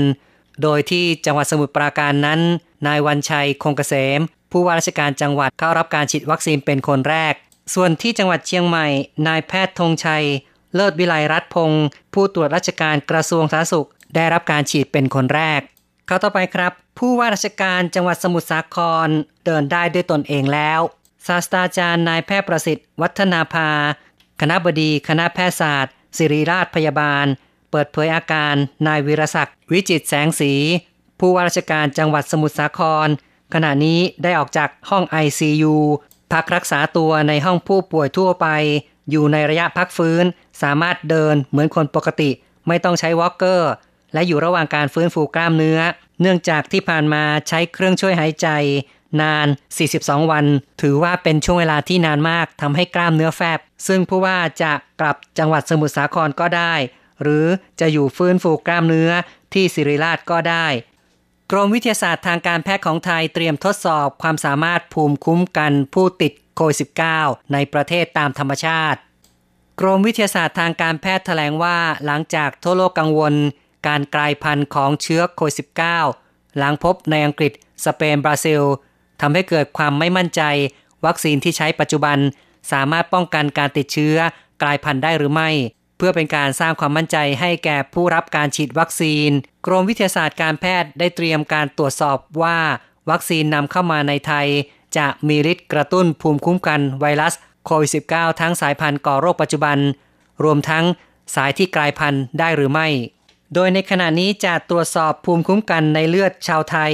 [0.63, 2.41] โดยที่จังหวัดสมุทรปราการนั้น
[2.87, 4.21] นายวันชัยคงเกษม
[4.53, 7.35] ผู้ว่าราชการจังหวัดเข้ารับการฉีดวัคซีนเป็นคนแรก
[7.75, 8.87] ส่วนที่จังหวัดเชียงใหม่
[9.27, 10.25] นายแพทย์ธงชัย
[10.75, 15.61] เลิศวิไลรัตพงศ์ผู้ตรวจราชการกระทรวงสาธารณสุข ได้รับการฉีดเป็นคนแรก
[16.07, 18.77] เข้าต่อไปครับ ผู้ว่าราชการจังหวัดสมุทรสาค
[19.07, 19.09] ร
[19.45, 20.81] เดินได้ด้วยตนเองแล้ว
[21.27, 23.71] ศาสตราจารย์นายแพทย์ประสิทธิ์ วัฒนาภา
[24.41, 27.27] คณะบดีคณะแพทยศาสตร์ ศิริราชพยาบาล
[27.71, 28.55] เปิดเผยอาการ
[28.87, 30.53] นายวิรศักดิ์วิจิตแสงสี
[31.21, 33.09] ผู้ว่าราชการจังหวัดสมุทรสาคร
[33.55, 35.75] ขณะนี้ได้ออกจากห้อง ICU
[36.33, 38.47] พักรักษาตัวในห้องผู้ป่วยทั่วไป
[39.11, 40.25] อยู่ในระยะพักฟื้น
[40.63, 42.31] สามารถเดินเหมือนคนปกติ
[42.69, 43.71] ไม่ต้องใช้วอล์กเกอร์
[44.15, 45.81] และอยู่ระหว่างการฟื้นฟูกล้ามเนื้อ
[46.21, 48.49] เนื่องจากที่ผ่านมาใช้เครื่องช่วยหายใจ
[49.23, 49.47] นาน
[49.89, 50.47] 42 วัน
[50.83, 56.75] ถือว่าเป็นช่วงเวลาที่นานมากทำให้กล้ามเนื้อแฟบ ซึ่งผู้ว่าจะกลับจังหวัดสมุทรสาครก็ได้
[57.23, 57.47] หรือ
[57.81, 59.11] จะอยู่ฟื้นฟูกล้ามเนื้อ
[59.55, 60.67] ที่สิริราชก็ได้
[61.51, 66.79] กรมวิทยาศาสตร์ทางการแพทย์ของไทยเตรียมทดสอบความสามารถภูมิคุ้มกันผู้ติด โควิด
[67.17, 68.99] -19 ในประเทศตามธรรมชาติ
[69.81, 73.35] กรมวิทยาศาสตร์ทางการแพทย์แถลงว่าหลังจากทั่วโลกกังวล
[73.89, 75.57] การกลายพันธุ์ของเชื้อโควิด
[76.07, 77.53] -19 หลังพบในอังกฤษ
[77.85, 78.63] สเปน บราซิล
[79.21, 80.43] ทำให้เกิดความไม่มั่นใจ
[81.07, 82.19] วัคซีนที่ใช้ปัจจุบัน
[82.73, 84.17] สามารถป้องกันการติดเชื้อ
[84.63, 85.51] กลายพันธุ์ได้หรือไม่
[85.97, 89.31] เพื่อเป็นการสร้างความมั่นใจให้แก่ผู้รับการฉีดวัคซีน
[89.67, 92.59] กรมวิทยาศาสตร์การแพทย์ได้เตรียมการตรวจสอบว่า
[93.11, 94.49] วัคซีนนำเข้ามาในไทย
[94.97, 97.35] จะมีฤทธิ์กระตุ้นภูมิคุ้มกันไวรัส
[97.67, 99.79] โควิด -19 ทั้งสายพันธุ์ก่อโรคปัจจุบัน
[100.45, 100.85] รวมทั้ง
[101.35, 102.89] สายที่กลายพันธุ์ได้หรือไม่
[103.55, 106.93] โดยในขณะนี้จะตรวจสอบภูมิคุ้มกันในเลือดชาวไทย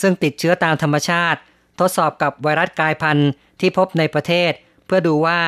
[0.00, 1.38] ซึ่งติดเชื้อตามธรรมชาติ
[1.80, 3.28] ทดสอบกับไวรัสกลายพันธุ์
[3.60, 4.52] ที่พบในประเทศ
[4.86, 5.40] เพื่อดูว่า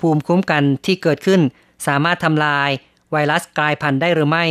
[0.00, 1.40] ภูมิคุ้มกันที่เกิดขึ้น
[1.86, 2.70] สามารถทำลาย
[3.12, 4.44] ไวรัสกลายพันธุ์ได้หรือไม่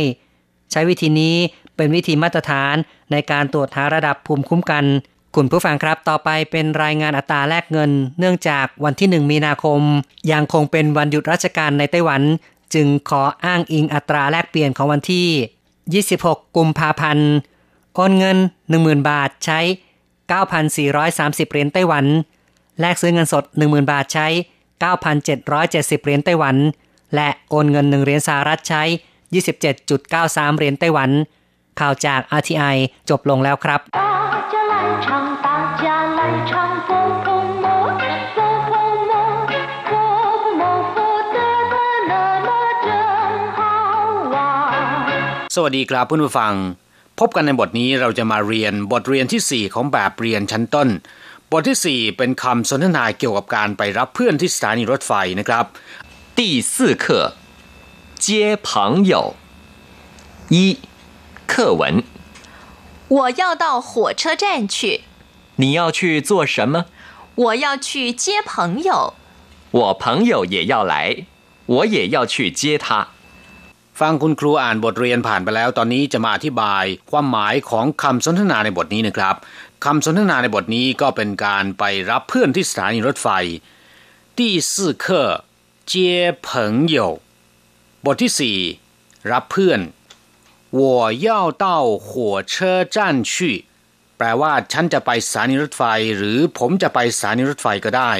[0.70, 1.36] ใช้วิธีนี้
[1.76, 2.74] เป็นวิธีมาตรฐาน
[3.12, 4.84] ในการตรวจหาระดับภูมิคุ้มกัน
[5.36, 9.80] คุณผู้ฟังครับต่อไปเป็นรายงานอัตราแลกเงิน เนื่องจากวันที่ 1 มีนาคม
[10.32, 12.22] ยังคงเป็นวันหยุดราชการในไต้หวัน
[12.74, 17.30] จึงขออ้างอิงอัตราแลกเปลี่ยนของวันที่ 26 กุมภาพันธ์
[17.94, 18.38] โอนเงิน
[18.72, 19.60] 10,000 บาทใช้
[20.30, 22.04] 9,430 เหรียญไต้หวัน
[22.80, 24.26] แลกซื้อเงินสด 10,000 บาทใช้
[25.10, 26.56] 9,770 เหรียญไต้หวัน
[27.14, 28.82] และโอนเงิน 1 เหรียญสหรัฐใช้
[29.50, 31.10] 27.93 เหรียญไต้หวัน
[31.80, 32.76] ข่าวจาก RTI
[33.10, 33.80] จบลงแล้วครับ
[45.57, 46.53] สวัสดีครับเพื่อนผู้ฟัง
[47.19, 50.89] พบกันในบทนี้เราจะมาเรียนบทเรียนที่ 4 ของแบบเรียนชั้นต้น
[51.51, 55.65] บทที่ 4 เป็นคำสนทนาเกี่ยวกับการไปรับเพื่อนที่สถานีรถไฟนะครับ
[56.37, 56.39] 第
[56.73, 56.73] 四
[57.03, 57.05] 课
[58.25, 58.27] 接
[58.67, 58.69] 朋
[59.11, 59.13] 友
[60.55, 60.57] 一
[61.51, 61.81] 课文
[63.09, 65.01] 我要到火车站去。
[65.57, 66.85] 你要去做什么？
[67.35, 69.13] 我要去接朋友。
[69.71, 71.25] 我朋友也要来，
[71.65, 73.07] 我也要去接他。
[73.99, 79.35] ฟังคุณครูอ่านบทเรียนผ่านไปแล้ว ตอนนี้จะมาอธิบายความหมายของคำสนทนาในบทนี้นะครับ
[79.85, 83.27] คำสนทนาในบทนี้ก็เป็นการไปรับเพื่อนที่สถานีรถไฟ
[84.37, 84.71] 第四
[85.03, 85.05] 课
[85.91, 85.93] 接
[86.47, 86.49] 朋
[86.95, 86.97] 友
[88.05, 88.57] บทที่สี่
[89.31, 89.79] รับเพื่อน
[90.79, 91.65] 我要到
[92.05, 93.65] 火车站去
[94.17, 95.83] แปลว่าฉันจะไปสถานีรถไฟ
[96.17, 98.11] หรือผมจะไปสถานีรถไฟก็ได้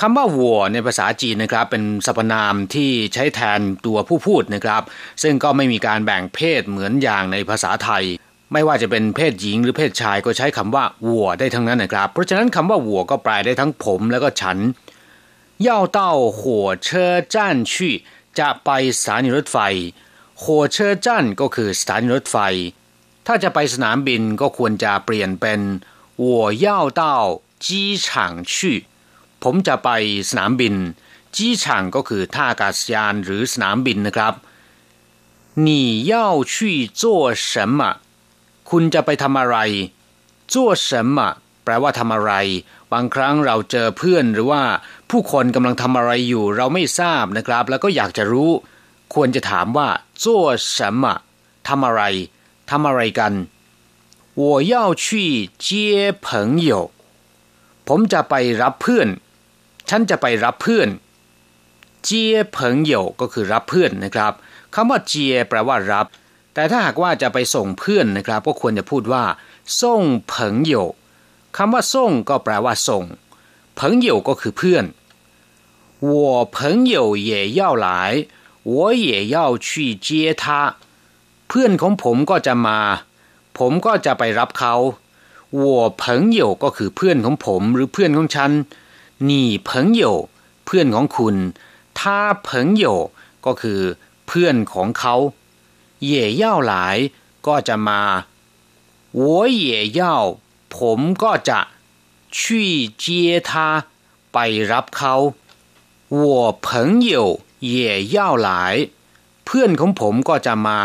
[0.00, 4.82] คำว่าวัวในภาษาจีนนะครับเป็นสรรพนามที่ใช้แทนตัวผู้พูดนะครับ
[5.22, 8.04] ซึ่งก็ไม่มีการแบ่งเพศเหมือนอย่างในภาษาไทย
[8.52, 14.58] ไม่ว่าจะเป็นเพศหญิงหรือเพศชายก็ใช้คำว่าวัวได้ทั้งนั้นนะครับ เพราะฉะนั้นคำว่าวัวก็แปลได้ทั้งผมแล้วก็ฉัน
[15.66, 15.68] 要
[15.98, 16.00] 到
[16.38, 16.40] 火
[16.86, 16.88] 车
[17.34, 17.36] 站
[17.72, 17.72] 去
[18.38, 19.58] จะไปสถานีรถไฟ
[20.45, 22.37] โคเชอร์จันก็คือสถานีรถไฟ
[23.27, 25.59] ถ้าจะไปสนามบินก็ควรจะเปลี่ยนเป็น
[26.23, 26.27] 我
[26.65, 26.67] 要
[27.01, 27.03] 到
[27.65, 27.67] 机
[28.05, 28.07] 场
[28.53, 28.55] 去
[29.43, 29.89] ผมจะไป
[30.29, 30.75] สนามบิน
[31.35, 34.33] จีฉางก็คือท่าอากาศยานหรือสนามบินนะครับ
[35.65, 35.67] 你
[36.11, 36.13] 要
[36.53, 36.55] 去
[37.01, 37.03] 做
[37.49, 37.79] 什么
[38.69, 39.57] คุณจะไปทำอะไร
[40.51, 40.53] 做
[40.87, 41.17] 什么
[41.63, 42.31] แปลว่าทำอะไร
[42.93, 44.63] บางครั้งเราเจอเพื่อนหรือว่า
[45.09, 48.51] ผู้คนกำลังทำอะไรอยู่เราไม่ทราบนะครับ แล้วก็อยากจะรู้
[49.14, 49.88] ควรจะถามว่า
[50.22, 50.24] 做
[50.76, 51.04] 什么
[51.68, 52.02] ทำอะไร
[52.70, 53.32] ทำอะไรกัน
[54.40, 54.42] 我
[54.72, 55.04] 要去
[55.66, 55.66] 接
[56.26, 56.28] 朋
[56.68, 56.70] 友
[57.88, 59.08] ผมจะไปรับเพื่อน
[59.88, 60.88] ฉันจะไปรับเพื่อน
[62.04, 64.32] เจียเพิงเหยวก็คือรับเพื่อนนะครับ
[64.74, 66.06] คำว่าเจียแปลว่ารับ
[66.54, 69.24] แต่ถ้าหากว่าจะไปส่งเพื่อนนะครับ ก็ควรจะพูดว่า
[69.80, 70.86] ส่งเพิงเหยว
[71.56, 73.04] คำว่าส่งก็แปลว่าส่ง
[73.76, 74.84] เพิงเหยวก็คือเพื่อน
[76.10, 76.56] 我朋
[76.94, 76.96] 友
[77.28, 77.88] 也要来
[78.62, 80.08] 我也要去接
[80.42, 80.76] 他
[81.48, 82.78] เพื่อนของผมก็จะมา
[83.58, 84.74] ผมก็จะไปรับเขา
[85.62, 85.64] 我
[86.02, 86.04] 朋
[86.38, 88.50] 友ก็คือเพื่อนของผมหรือเพื่อนของฉัน
[89.28, 89.30] 你
[89.68, 90.02] 朋友
[90.64, 91.36] เพื่อนของคุณ
[91.98, 92.00] 他
[92.46, 92.48] 朋
[92.82, 92.84] 友
[93.46, 93.80] ก็คือ
[94.26, 95.14] เพื่อนของเขา
[96.10, 96.72] 也要来
[97.46, 98.02] ก็จะมา
[99.20, 99.22] 我
[99.64, 100.02] 也要
[100.76, 101.60] ผมก็จะ
[102.36, 102.40] 去
[103.04, 103.50] 接他
[104.32, 104.38] ไป
[104.72, 105.14] รับเขา
[106.22, 106.68] 我朋
[107.12, 107.14] 友
[107.74, 108.18] 也要
[108.48, 108.50] 来
[109.44, 110.80] เพื่อนของผมก็จะมา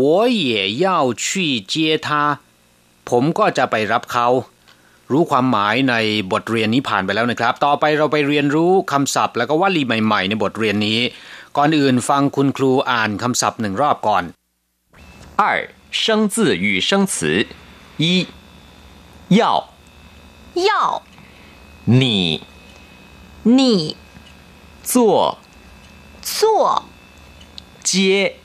[0.00, 0.86] 我也要
[1.24, 1.26] 去
[1.72, 1.74] 接
[2.06, 2.08] 他
[3.10, 4.28] ผมก็จะไปรับเขา
[5.12, 5.94] รู้ความหมายใน
[6.32, 11.00] บทเรียนนี้ผ่านไปแล้วนะครับ ต่อไปเราไปเรียนรู้คำศัพท์ แล้วก็วลีใหม่ๆ ในบทเรียนนี้
[11.56, 14.24] ก่อนอื่นฟังคุณครูอ่านคำศัพท์หนึ่งรอบก่อน
[15.40, 15.42] 二
[16.00, 17.46] 生字与生词
[18.02, 18.04] 一
[19.40, 19.40] 要
[20.68, 21.02] 要
[22.00, 22.42] 你
[23.58, 23.96] 你
[24.82, 25.38] 做
[26.24, 26.84] 做
[27.82, 28.36] 接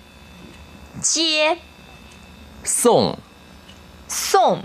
[1.02, 1.58] 接
[2.64, 3.18] 送
[4.08, 4.64] 送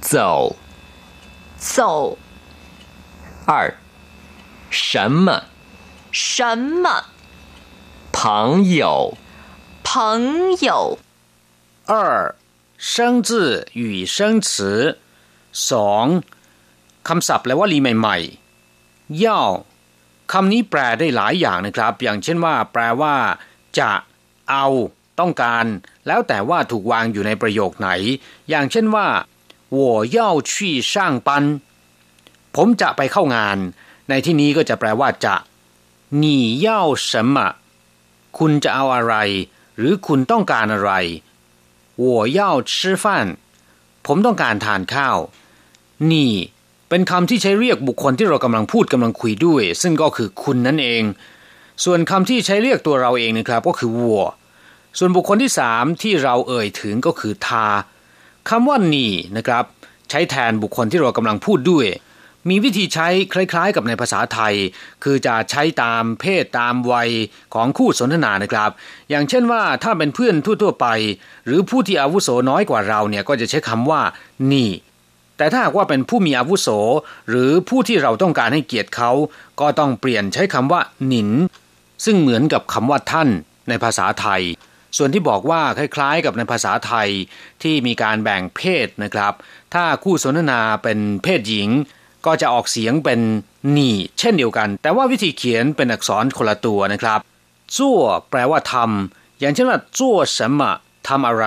[0.00, 0.56] 走
[1.58, 2.18] 走
[3.46, 3.74] 二
[4.70, 5.44] 什么
[6.10, 7.06] 什么
[8.12, 9.16] 朋友
[9.82, 10.98] 朋 朋友
[11.86, 12.34] 二
[12.78, 14.98] 生字与生词
[15.52, 16.22] สอง
[17.08, 19.42] คำศัพท์แปลว่าลีใหม่ๆย่า
[20.32, 23.14] คำนี้แปลได้หลายอย่างนะครับ อย่างเช่นว่า แปลว่า
[23.78, 23.90] จะ
[24.50, 24.66] เอา
[25.20, 25.64] ต้องการ
[26.06, 27.88] แล้วแต่ว่าถูกวางอยู่ในประโยคไหน
[28.48, 29.06] อย่างเช่นว่า
[29.76, 29.78] 我
[30.16, 30.18] 要
[30.50, 30.52] 去
[30.92, 30.94] 上
[31.26, 31.28] 班
[32.56, 33.58] ผมจะไปเข้างาน
[34.08, 35.36] ในที่นี้ก็จะแปลว่าจะ
[36.22, 36.24] 你
[36.66, 36.68] 要
[37.08, 37.36] 什么
[38.38, 39.14] คุณจะเอาอะไร
[39.76, 40.92] หรือคุณต้องการอะไร
[42.02, 42.06] 我
[42.38, 42.40] 要
[42.70, 43.04] 吃饭
[44.06, 45.18] ผมต้องการทานข้าว
[46.10, 46.32] นี่
[46.89, 51.03] เป็นคำที่ใช้เรียกบุคคลที่เรากำลังพูดกำลังคุยด้วย ซึ่งก็คือคุณนั่นเอง
[51.85, 54.21] ส่วนคำที่ใช้เรียกตัวเราเองนะครับก็คือวัว
[54.97, 57.67] ส่วนบุคคลที่สามที่เราเอ่ยถึงก็คือทา
[58.49, 59.63] คำว่านี่นะครับ
[60.09, 61.87] ใช้แทนบุคคลที่เรากำลังพูดด้วย
[62.49, 64.53] มีวิธีใช้คล้ายๆ กับในภาษาไทย
[65.03, 67.09] คือจะใช้ตามเพศตามวัย
[67.53, 68.69] ของคู่สนทนานะครับ
[69.09, 70.87] อย่างเช่นว่าถ้าเป็นเพื่อนทั่วๆไป
[71.45, 74.01] หรือผู้ที่อาวุโสน้อยกว่าเราเนี่ยก็จะใช้คำว่า
[74.51, 74.69] นี่
[75.37, 76.67] แต่ถ้าหากว่าเป็นผู้มีอาวุโส
[77.29, 79.11] หรือผู้ที่เราต้องการให้เกียรติเขา
[79.59, 81.29] ก็ต้องเปลี่ยนใช้คำว่า หนิน
[82.05, 83.29] ซึ่งเหมือนกับคำว่าท่าน
[83.69, 84.41] ในภาษาไทย
[84.97, 87.09] ส่วนที่บอกว่าคล้าย ๆ กับในภาษาไทย
[87.63, 89.33] ที่มีการแบ่งเพศนะครับ
[89.73, 91.69] ถ้าคู่สนทนาเป็นเพศหญิง
[92.25, 93.19] ก็จะออกเสียงเป็น
[93.71, 97.19] หนี่ เช่นเดียวกัน แต่ว่าวิธีเขียนเป็นอักษรคนละตัวนะครับ
[97.75, 100.61] จั่วแปลว่าทำอย่างเช่นว่าจั่ว什么
[101.07, 101.45] ทำอะไร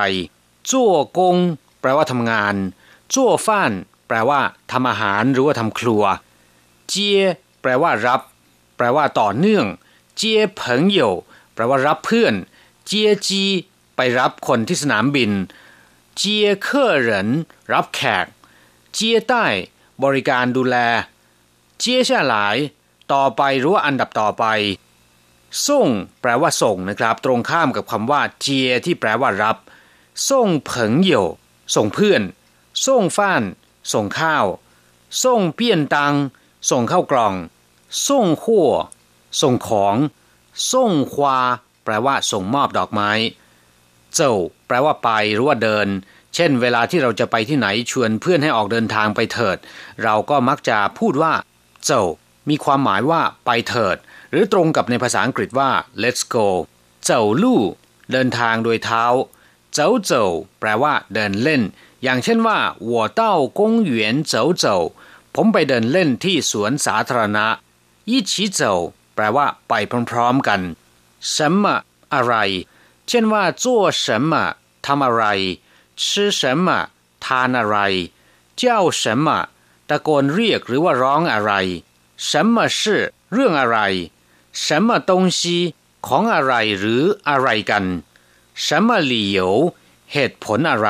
[0.70, 1.36] จั่วกง
[1.80, 2.54] แปลว่าทำงาน
[3.14, 3.72] จั่วฟ้าน
[4.08, 4.40] แปลว่า
[4.72, 6.02] ทำอาหารหรือว่าทำครัว
[6.88, 7.20] เจีย
[7.62, 8.20] แปลว่ารับ
[8.76, 9.66] แปลว่าต่อเนื่อง
[10.16, 11.12] เจียเผิงเหยว
[11.54, 12.34] แปลว่ารับเพื่อน
[12.86, 13.44] เจียจี
[13.96, 15.30] ไปรับคนที่สนามบิน
[16.16, 17.28] เจียเคอเหริน
[17.72, 18.26] รับแขก
[18.94, 19.44] เจียใต้
[20.02, 20.76] บริการดูแล
[21.78, 22.56] เจียช่หลาย
[23.12, 24.44] ต่อไปหรือว่าอันดับต่อไป
[25.68, 25.88] ส่ง
[26.20, 29.56] แปลว่าส่งนะครับ ตรงข้ามกับคำว่า เจียที่แปลว่ารับ
[30.30, 31.24] ส่งเผิงเหยว
[31.74, 32.22] ส่งเพื่อน
[32.86, 33.42] ส่งฟ้าน
[33.92, 34.46] ส่งข้าว
[35.24, 36.14] ส่งเปี้ยนตัง
[36.70, 37.34] ส่งข้าวกล่อง
[38.08, 38.68] ส่งขั้ว
[39.40, 39.96] ส่งของ
[40.72, 41.38] ส่งควา
[41.84, 43.10] แปลว่าส่งมอบดอกไม้
[44.14, 44.34] เจ้า
[44.66, 45.86] แปลว่าไปหรือว่าเดิน
[46.34, 49.56] เช่น เวลาที่เราจะไปที่ไหนชวนเพื่อนให้ออกเดินทางไปเถิด
[50.04, 51.32] เราก็มักจะพูดว่า
[51.86, 52.02] เจ้า
[52.48, 53.96] มีความหมายว่าไปเถิด
[54.30, 55.70] หรือตรงกับในภาษาอังกฤษว่า
[56.02, 56.48] let's go
[57.04, 57.60] เจ้าลู่
[58.12, 59.04] เดินทางโดยเท้า
[59.74, 60.26] เจ้าเจ้า
[60.60, 61.62] แปลว่าเดินเล่น
[62.03, 63.21] อย่างเช่นว่า我到
[63.59, 63.91] 公园
[64.31, 64.65] 走走
[65.35, 67.45] ผมไปเดินเล่นที่สวนสาธารณะ
[68.09, 68.61] 一起走
[69.15, 69.73] แปลว่าไป
[70.11, 70.61] พร้อมๆกัน
[71.33, 71.63] 什么
[72.13, 72.33] อะไร
[73.07, 73.65] เช่นว่า做
[74.03, 74.33] 什么
[74.85, 75.23] ทำอะไร
[76.01, 76.03] 吃
[76.39, 76.67] 什么
[77.25, 77.77] ทานอะไร
[78.59, 78.63] 叫
[79.01, 79.27] 什么
[79.89, 81.51] ตะโกนเรียกหรือว่าร้องอะไร
[82.27, 82.81] 什么事
[83.33, 83.77] เรื่องอะไร
[84.63, 85.41] 什么东西
[86.07, 87.85] ของอะไรหรืออะไรกัน
[88.65, 89.39] 什么理由
[90.11, 90.89] เหตุผลอะไร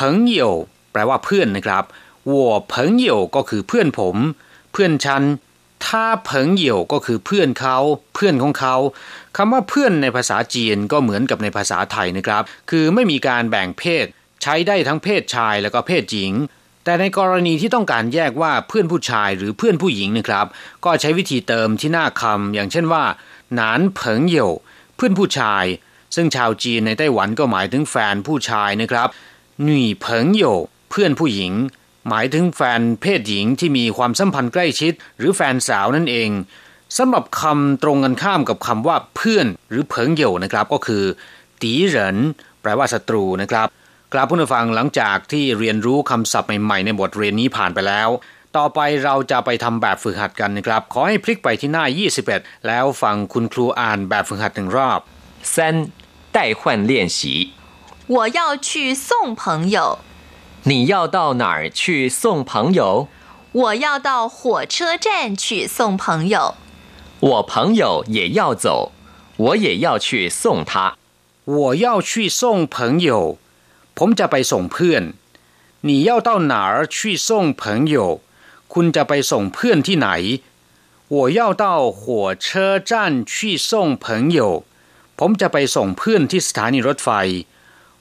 [0.38, 0.40] 友
[0.92, 1.84] แปลว่าเพื่อนนะครับ
[2.30, 2.32] 我
[2.72, 2.74] 朋
[3.08, 4.16] 友ก็คือเพื่อนผม
[4.72, 5.22] เพื่อนฉัน
[5.86, 7.76] ถ้าเพิงเหยวก็คือเพื่อนเขา
[8.14, 8.76] เพื่อนของเขา
[9.36, 14.06] คำว่าเพื่อนในภาษาจีนก็เหมือนกับในภาษาไทยนะครับ คือไม่มีการแบ่งเพศ
[14.42, 16.32] ใช้ได้ทั้งเพศชายแล้วก็เพศหญิง
[16.84, 20.46] แต่ในกรณีที่ต้องการแยกว่าเพื่อนผู้ชายหรือเพื่อนผู้หญิงนะครับ
[20.84, 23.04] ก็ใช้วิธีเติมที่หน้าคำอย่างเช่นว่า
[23.54, 24.50] หนานเพิงเหยว
[24.96, 25.64] เพื่อนผู้ชาย
[26.14, 29.08] ซึ่งชาวจีนในไต้หวันก็หมายถึงแฟนผู้ชายนะครับ
[29.62, 30.44] หนุ่ยเพิงโย
[30.90, 31.52] เพื่อนผู้หญิง
[32.08, 36.30] หมายถึงแฟนเพศหญิงที่มีความสัมพันธ์ใกล้ชิด หรือแฟนสาวนั่นเอง
[36.96, 41.04] สำหรับคำตรงกันข้ามกับคำว่าเพื่อนหรือเพิงโยนะครับก็คือ
[41.62, 42.16] ตีเหริน
[42.62, 43.66] แปลว่าศัตรูนะครับ
[44.12, 48.08] กราบผู้ฟังหลังจากที่เรียนรู้คำศัพท์ใหม่ๆในบทเรียนนี้ผ่านไปแล้ว
[48.56, 51.84] ต่อไปเราจะไปทำแบบฝึกหัดกันนะครับ ขอให้พลิกไปที่หน้า
[52.26, 55.00] 21 แล้วฟังคุณครูอ่านแบบฝึกหัดหนึ่งรอบ
[55.54, 55.56] 三
[56.36, 57.20] 代换练习
[58.10, 59.98] 我要去送朋友。
[60.64, 63.08] 你要到哪儿去送朋友？
[63.52, 66.54] 我要到火车站去送朋友。
[67.20, 68.92] 我朋友也要走，
[69.36, 70.96] 我也要去送他。
[71.44, 73.38] 我要去送朋友。
[73.94, 75.14] ผมจะไปส่งเพื่อน
[75.80, 78.20] 你要到哪儿去送朋友？
[78.68, 80.08] คุณจะไปส่งเพื่อนที่ไหน
[81.08, 84.64] 我要到火车站去送朋友。
[85.18, 87.10] ผมจะไปส่งเพื่อนที่สถานีรถไฟ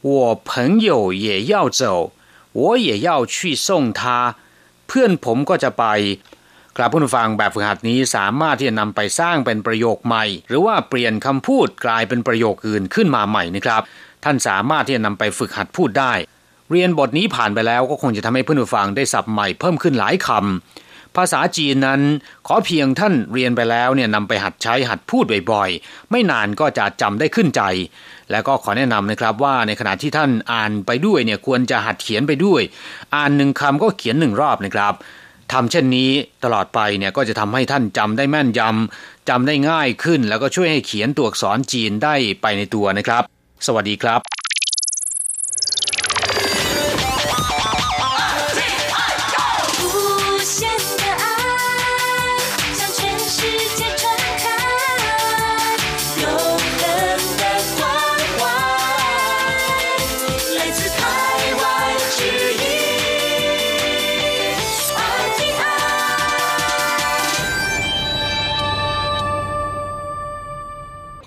[0.08, 0.12] 我
[0.49, 0.89] 朋友
[1.25, 1.82] 也要走
[2.60, 3.36] 我也要去
[3.67, 3.67] 送
[3.99, 4.01] 他
[4.88, 5.86] เพื่อนผมก็จะไป
[6.78, 13.82] กลับผู้ฟังแบบฝึกหัดนี้สามารถที่จะนำไปสร้างเป็นประโยคใหม่ หรือว่าเปลี่ยนคำพูดกลายเป็นประโยคอื่นขึ้นมาใหม่นะครับ
[14.23, 16.13] ท่านสามารถที่จะนำไปฝึกหัดพูดได้
[16.71, 22.01] เรียนบทนี้ผ่านไปแล้วก็คงจะทำให้ผู้ฟังได้ศัพท์ใหม่เพิ่มขึ้นหลายคำ ภาษาจีนนั้น
[22.46, 27.62] ขอเพียงท่านเรียนไปแล้วเนี่ยนำไปหัดใช้หัดพูดบ่อยๆ ไม่นานก็จะจำได้ขึ้นใจ
[28.31, 32.62] แล้วก็ขอแนะนำนะครับว่าในขณะที่ท่านอ่านไปด้วยเนี่ยควรจะหัดเขียนไปด้วย
[33.14, 34.94] อ่านหนึ่งคำก็เขียนหนึ่งรอบนะครับ
[35.53, 36.11] ทำเช่นนี้
[36.44, 43.23] ตลอดไปเนี่ยก็จะทำให้ท่านจำได้แม่นยำจำได้ง่ายขึ้น แล้วก็ช่วยให้เขียนตัวอักษรจีนได้ไปในตัวนะครับ
[43.66, 44.39] สวัสดีครับ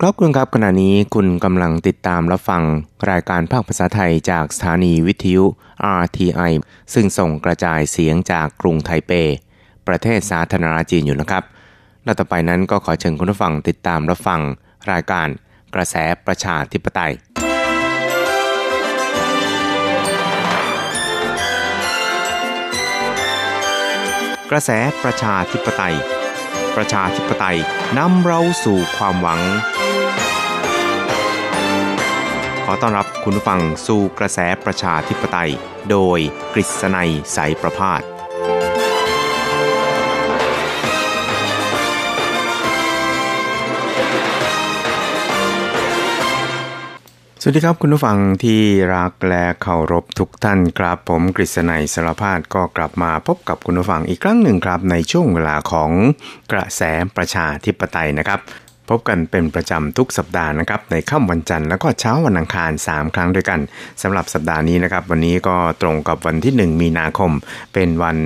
[0.06, 2.63] ครับคุณครับขณะนี้คุณกำลังติดตามรับฟัง
[3.10, 5.46] รายการภาคภาษาไทยจากสถานีวิทยุ
[6.02, 6.52] RTI
[6.94, 9.12] ซึ่งส่งกระจายเสียงจากกรุงไทเป
[9.88, 11.44] ประเทศสาธารณรัฐจีนอยู่นะครับ
[12.04, 14.42] และต่อไปนั้นก็ขอเชิญคุณผู้ฟังติดตามรับฟัง
[14.92, 15.28] รายการ
[15.76, 17.13] กระแสประชาธิปไตย
[24.52, 24.70] กระแส
[25.04, 25.96] ประชาธิปไตย
[26.80, 27.58] ประชาธิปไตย
[27.98, 29.42] นำเราสู่ความหวัง
[32.67, 35.52] ขอต้อนรับคุณผังสู่กระแสประชาธิปไตย
[35.91, 36.19] โดย
[36.54, 38.02] กฤษณัยสายประพาส
[47.45, 48.62] สวัสดีครับคุณผู้ฟังที่
[48.95, 55.91] รักและเคารพทุกท่านครับผมกฤษณัยสารพาดก็กลับมาพบกับคุณผู้ฟังอีกครั้งหนึ่งครับในช่วงเวลาของ
[56.52, 56.82] กระแส
[57.15, 58.39] ประชาธิปไตยนะครับ
[58.89, 63.60] พบกันเป็นประจำทุกสัปดาห์นะครับในค่ำวันจันทร์แล้วก็เช้าวันอังคาร 3 ครั้งด้วยกัน
[64.02, 67.32] สำหรับสัปดาห์นี้นะครับ วันนี้ก็ตรงกับวันที่ 1 มีนาคม
[67.74, 68.17] เป็นวัน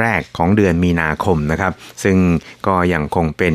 [0.00, 1.72] แรกของเดือนมีนาคมนะครับ
[2.04, 2.16] ซึ่ง
[2.66, 3.54] ก็ยังคงเป็น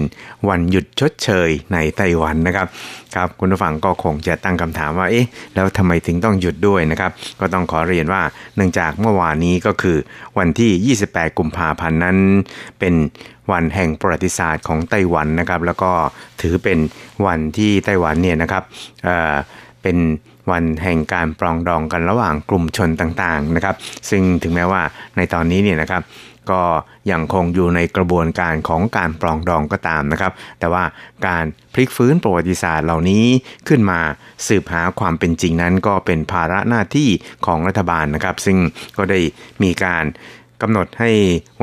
[0.50, 2.68] วันหยุดชดเชยในไต้หวันนะครับ
[3.16, 8.22] ครับคุณผู้ฟังก็คงจะตั้งคำถามว่าเอ๊ะแล้วทำไมถึงต้องหยุดด้วยนะครับ ก็ต้องขอเรียนว่า
[8.56, 9.98] เนื่องจากเมื่อวานนี้ก็คือ
[10.38, 12.18] วันที่ 28 กุมภาพันธ์นั้น
[12.80, 12.94] เป็น
[13.52, 15.92] วันแห่งประวัติศาสตร์ของไต้หวันนะครับ แล้วก็
[16.42, 16.80] ถือเป็น
[17.26, 18.64] วันที่ไต้หวันเนี่ยนะครับ
[19.04, 19.98] เเป็น
[20.52, 23.76] วันแห่งการปรองดองกันระหว่างกลุ่มชนต่างๆนะครับ
[24.10, 24.82] ซึ่งถึงแม้ว่า
[25.18, 26.04] ในตอนนี้เนี่ยนะครับ
[26.52, 26.62] ก็
[27.12, 30.84] ยังคงอยู่ในกระบวนการของการปรองดองก็ตามนะครับ แต่ว่า
[31.28, 33.26] การพลิกฟื้นประวัติศาสตร์เหล่านี้
[33.68, 34.00] ขึ้นมา
[34.48, 37.10] สืบหาความเป็นจริงนั้น ก็เป็นภาระหน้าที่
[37.46, 38.58] ของรัฐบาลนะครับ ซึ่ง
[38.98, 39.20] ก็ได้
[39.64, 40.04] มีการ
[40.62, 41.10] กำหนดให้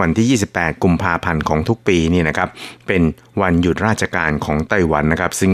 [0.01, 2.49] วันที่ 28 กุมภาพันธ์ของทุกปีนี่นะครับ
[2.87, 3.03] เป็น
[3.43, 5.53] วันหยุดราชการของไต้หวันนะครับ ซึ่ง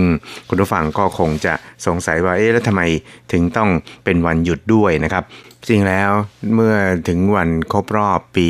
[0.48, 1.54] คุณผู้ฟังก็คงจะ
[1.86, 2.82] สงสัยว่าเอ๊ะแล้วทำไม
[3.32, 3.70] ถึงต้อง
[4.04, 5.24] เป็นวันหยุดด้วยนะครับ
[5.68, 6.10] จริงแล้ว
[6.54, 6.76] เมื่อ
[7.08, 8.48] ถึงวันครบรอบปี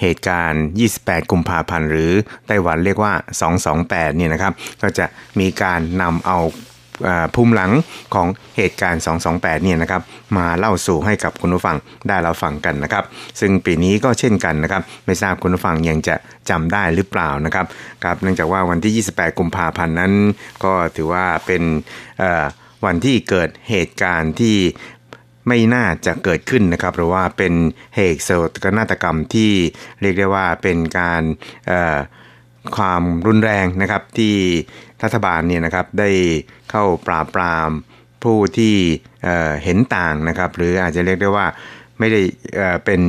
[0.00, 0.64] เหตุการณ์
[0.96, 2.10] 28 กุมภาพันธ์หรือ
[2.46, 3.12] ไต้หวันเรียกว่า
[3.66, 5.06] 228 เนี่ยนะครับ ก็จะ
[5.40, 6.38] มีการนำเอา
[7.34, 7.70] ภูมิหลัง
[8.14, 10.02] ของเหตุการณ์ 228 เนี่ยนะครับ
[10.36, 11.76] มาเล่าสู่ให้กับคุณผู้ฟัง
[12.08, 13.04] ได้เราฟังกันนะครับ
[13.40, 16.16] ซึ่งปีนี้ก็เช่นกันนะครับ ไม่ทราบคุณผู้ฟังยังจะ
[16.50, 17.66] จำได้หรือเปล่านะครับ
[18.04, 20.12] ครับเนื่องจากว่าวันที่ 28 กุมภาพันธ์นั้น
[20.64, 21.62] ก็ถือว่าเป็น
[22.84, 24.56] วันที่เกิดเหตุการณ์ที่
[25.48, 27.52] ไม่น่าจะเกิดขึ้นนะครับหรือว่าเป็น
[27.96, 28.30] เหตุโศ
[28.64, 29.52] กนาฏกรรมที่
[30.00, 31.22] เรียกได้ว่าเป็นการ
[32.76, 34.34] ความรุนแรงนะครับที่
[35.02, 36.10] รัฐบาลเนี่ยนะครับได้
[36.72, 37.70] เข้าปราบปราม
[38.24, 38.76] ผู้ที่
[39.64, 41.46] เห็นต่างนะครับ หรืออาจจะเรียกได้ว่า
[41.98, 42.20] ไม่ได้
[42.84, 43.00] เป็น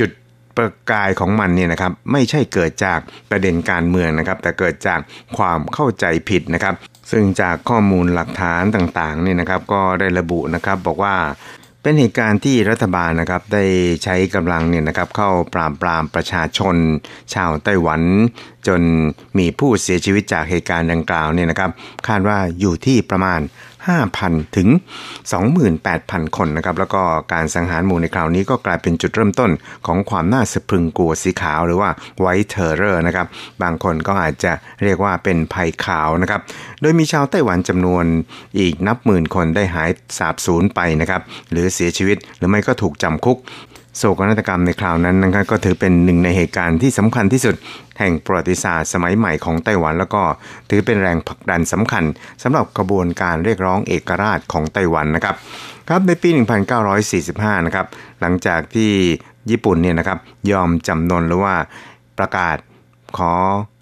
[0.00, 0.10] จุด
[0.56, 5.00] ประกายของมันเนี่ยนะครับ ไม่ใช่เกิดจากประเด็นการเมืองนะครับ แต่เกิดจาก
[5.36, 6.74] ความเข้าใจผิดนะครับ
[7.10, 11.16] ซึ่งจากข้อมูลหลักฐานต่างๆเนี่ยนะครับ ก็ได้ระบุนะครับบอกว่า
[11.88, 13.64] เป็นเหตุการณ์ที่รัฐบาลนะครับได้
[14.04, 16.76] ใช้กำลังเนี่ยนะครับเข้าปราบปรามประชาชน
[17.34, 18.02] ชาวไต้หวัน
[18.66, 18.80] จน
[19.38, 21.70] มีผู้เสียชีวิตจากเหตุการณ์ดังกล่าวเนี่ยนะครับ
[22.08, 23.40] คาดว่าอยู่ที่ประมาณ
[23.96, 24.68] 5,000 ถึง
[25.58, 29.50] 28,000 คนนะครับแล้วก็การสังหารหมู่ในคราวนี้ก็กลายเป็นจุดเริ่มต้น
[29.86, 33.26] ของความน่าสะพรึงกลัวสีขาวหรือว่า White Terror นะครับ
[33.62, 36.40] บางคนก็อาจจะเรียกว่าเป็นภัยขาวนะครับ
[36.80, 38.04] โดยมีชาวไต้หวันจำนวน
[38.58, 41.20] อีกนับหมื่นคนได้หายสาบสูญไปนะครับ
[41.50, 43.36] หรือเสียชีวิตหรือไม่ก็ถูกจำคุก
[43.98, 47.54] โศกนาฏกรรมในคราวนั้นนะครับก็ถือเป็นหนึ่งในเหตุการณ์ที่สำคัญที่สุด
[47.98, 50.22] แห่งประวัติศาสตร์สมัยใหม่ของไต้หวัน แล้วก็
[50.70, 52.04] ถือเป็นแรงผลักดันสำคัญ
[52.42, 55.34] สำหรับกระบวนการเรียกร้องเอกราชของไต้หวันนะครับ
[55.88, 56.28] ครับในปี
[56.98, 57.86] 1945 นะครับ
[58.20, 58.90] หลังจากที่
[59.50, 60.18] ญี่ปุ่นเนี่ยนะครับ
[60.52, 61.54] ยอมจำนนหรือว่า
[62.18, 62.56] ประกาศ
[63.18, 63.32] ขอ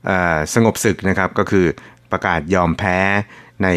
[0.08, 0.10] อ
[0.54, 1.66] สงบศึกนะครับก็คือ
[2.12, 2.98] ประกาศยอมแพ้
[3.64, 3.68] ใน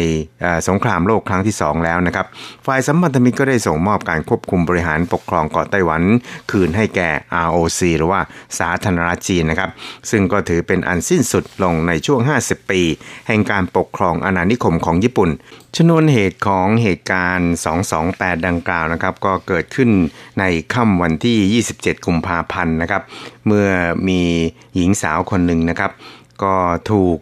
[0.68, 2.26] สงครามโลกครั้งที่สองแล้วนะครับ
[2.66, 6.02] ฝ่ายสัมพันธมิตรก็ได้ส่งมอบการควบคุมบริหารปกครองเกาะไต้หวัน
[6.50, 7.10] คืนให้แก่
[7.46, 8.20] ROC หรือว่า
[8.58, 9.70] สาธารณรัฐจีนนะครับ
[10.10, 12.82] ซึ่งก็ถือเป็นอันสิ้นสุดลงในช่วง 50 ปี
[13.28, 15.30] แห่งการปกครองอาณานิคมของญี่ปุ่น
[15.76, 17.52] ชนวนเหตุของเหตุการณ์
[17.98, 19.90] 228 ดังกล่าวนะครับ ก็เกิดขึ้น
[20.38, 23.02] ในค่ำวันที่ 27 กุมภาพันธ์นะครับ
[23.46, 23.68] เมื่อ
[24.08, 24.20] มี
[24.76, 25.90] หญิงสาวคนหนึ่งนะครับ
[26.42, 26.54] ก็
[26.92, 27.18] ถูก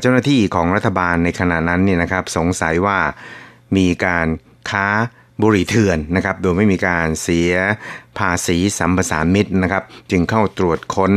[0.00, 2.98] เจ้าหน้าที่ของรัฐบาลในขณะนั้นเนี่ยนะครับสงสัยว่า
[3.76, 4.26] มีการ
[4.70, 4.86] ค้า
[5.42, 7.52] บุหรี่เถื่อนนะครับ โดยไม่มีการเสีย
[8.18, 11.12] ภาษีสัมปทานมิตรนะครับ จึงเข้าตรวจค้น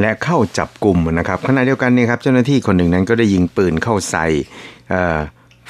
[0.00, 4.26] และเข้าจับกลุ่มนะครับขณะเดียวกันนี่ครับเจ้าหน้าที่คนหนึ่งนั้นก็ได้ยิงปืนเข้าใส่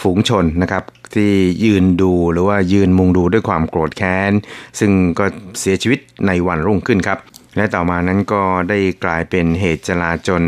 [0.02, 0.84] ฝูงชนนะครับ
[1.14, 1.32] ที่
[1.64, 4.32] ยืนดูหรือว่ายืนมุงดูด้วยความโกรธแค้น
[4.78, 5.24] ซึ่งก็
[5.60, 7.18] เสียชีวิตในวันรุ่งขึ้นครับ
[7.58, 10.42] และต่อมานั้นก็ได้กลายเป็นเหตุจลาจล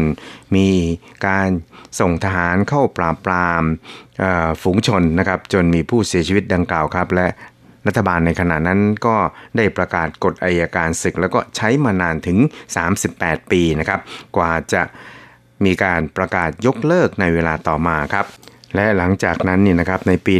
[0.56, 0.68] มี
[1.26, 1.48] การ
[2.00, 3.62] ส่งทหารเข้าปราบปราม
[4.62, 7.26] ฝูงชนนะครับจนมีผู้เสียชีวิตดังกล่าวครับ และ
[7.86, 9.16] รัฐบาลในขณะนั้นก็
[9.56, 12.38] ได้ประกาศกฎอายการศึก แล้วก็ใช้มานานถึง
[12.96, 14.00] 38 ปีนะครับ
[14.36, 14.82] กว่าจะ
[15.64, 18.26] มีการประกาศยกเลิกในเวลาต่อมาครับ
[18.74, 20.34] และหลังจากนั้นนี่นะครับในปี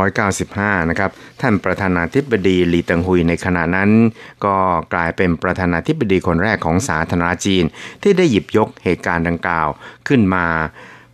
[0.00, 3.90] 1995 นะครับท่านประธานาธิบดีหลีเติงฮุยในขณะนั้น
[4.44, 4.56] ก็
[4.94, 7.64] กลายเป็นประธานาธิบดีคนแรกของสาธารณจีน
[8.02, 9.68] ที่ได้หยิบยกเหตุการณ์ดังกล่าว
[10.08, 10.46] ขึ้นมา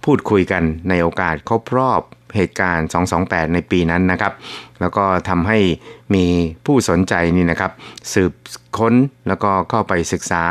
[0.04, 2.00] พูดคุยกันในโอกาสครบรอบ
[2.36, 2.88] เหตุการณ์
[3.20, 4.32] 228 ในปีนั้นนะครับ
[4.80, 5.58] แล้วก็ทำให้
[6.14, 6.24] มี
[6.66, 7.72] ผู้สนใจนี่นะครับ
[8.12, 8.32] สืบ
[8.78, 8.94] ค้น
[9.28, 10.44] แล้วก็เข้าไปศึกษา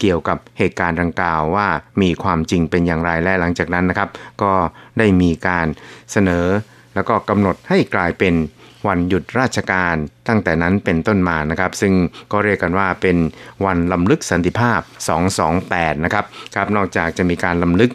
[0.00, 1.68] เกี่ยวกับเหตุการณ์ดังกล่าวว่า
[2.02, 4.08] มีความจริงเป็นอย่างไรและหลังจากนั้นนะครับ
[4.42, 4.52] ก็
[4.98, 5.66] ได้มีการ
[6.12, 6.46] เสนอ
[6.94, 8.34] แล้วก็กำหนดให้กลายเป็น
[8.88, 9.94] วันหยุดราชการ
[10.28, 11.94] ตั้งแต่นั้นเป็นต้นมานะครับ ซึ่ง
[12.32, 13.16] ก็เรียกกันว่าเป็น
[13.64, 14.80] วันลำลึกสันติภาพ
[15.42, 16.24] 228 นะครับ
[16.54, 17.90] ครับนอกจากจะมีการลำลึก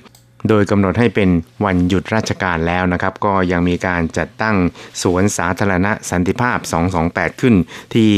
[0.49, 1.29] โดยกำหนดให้เป็น
[1.65, 4.55] วันหยุดราชการแล้วนะครับ ก็ยังมีการจัดตั้ง
[5.01, 6.57] สวนสาธารณะสันติภาพ
[6.99, 7.55] 228 ขึ้น
[7.93, 8.09] ที่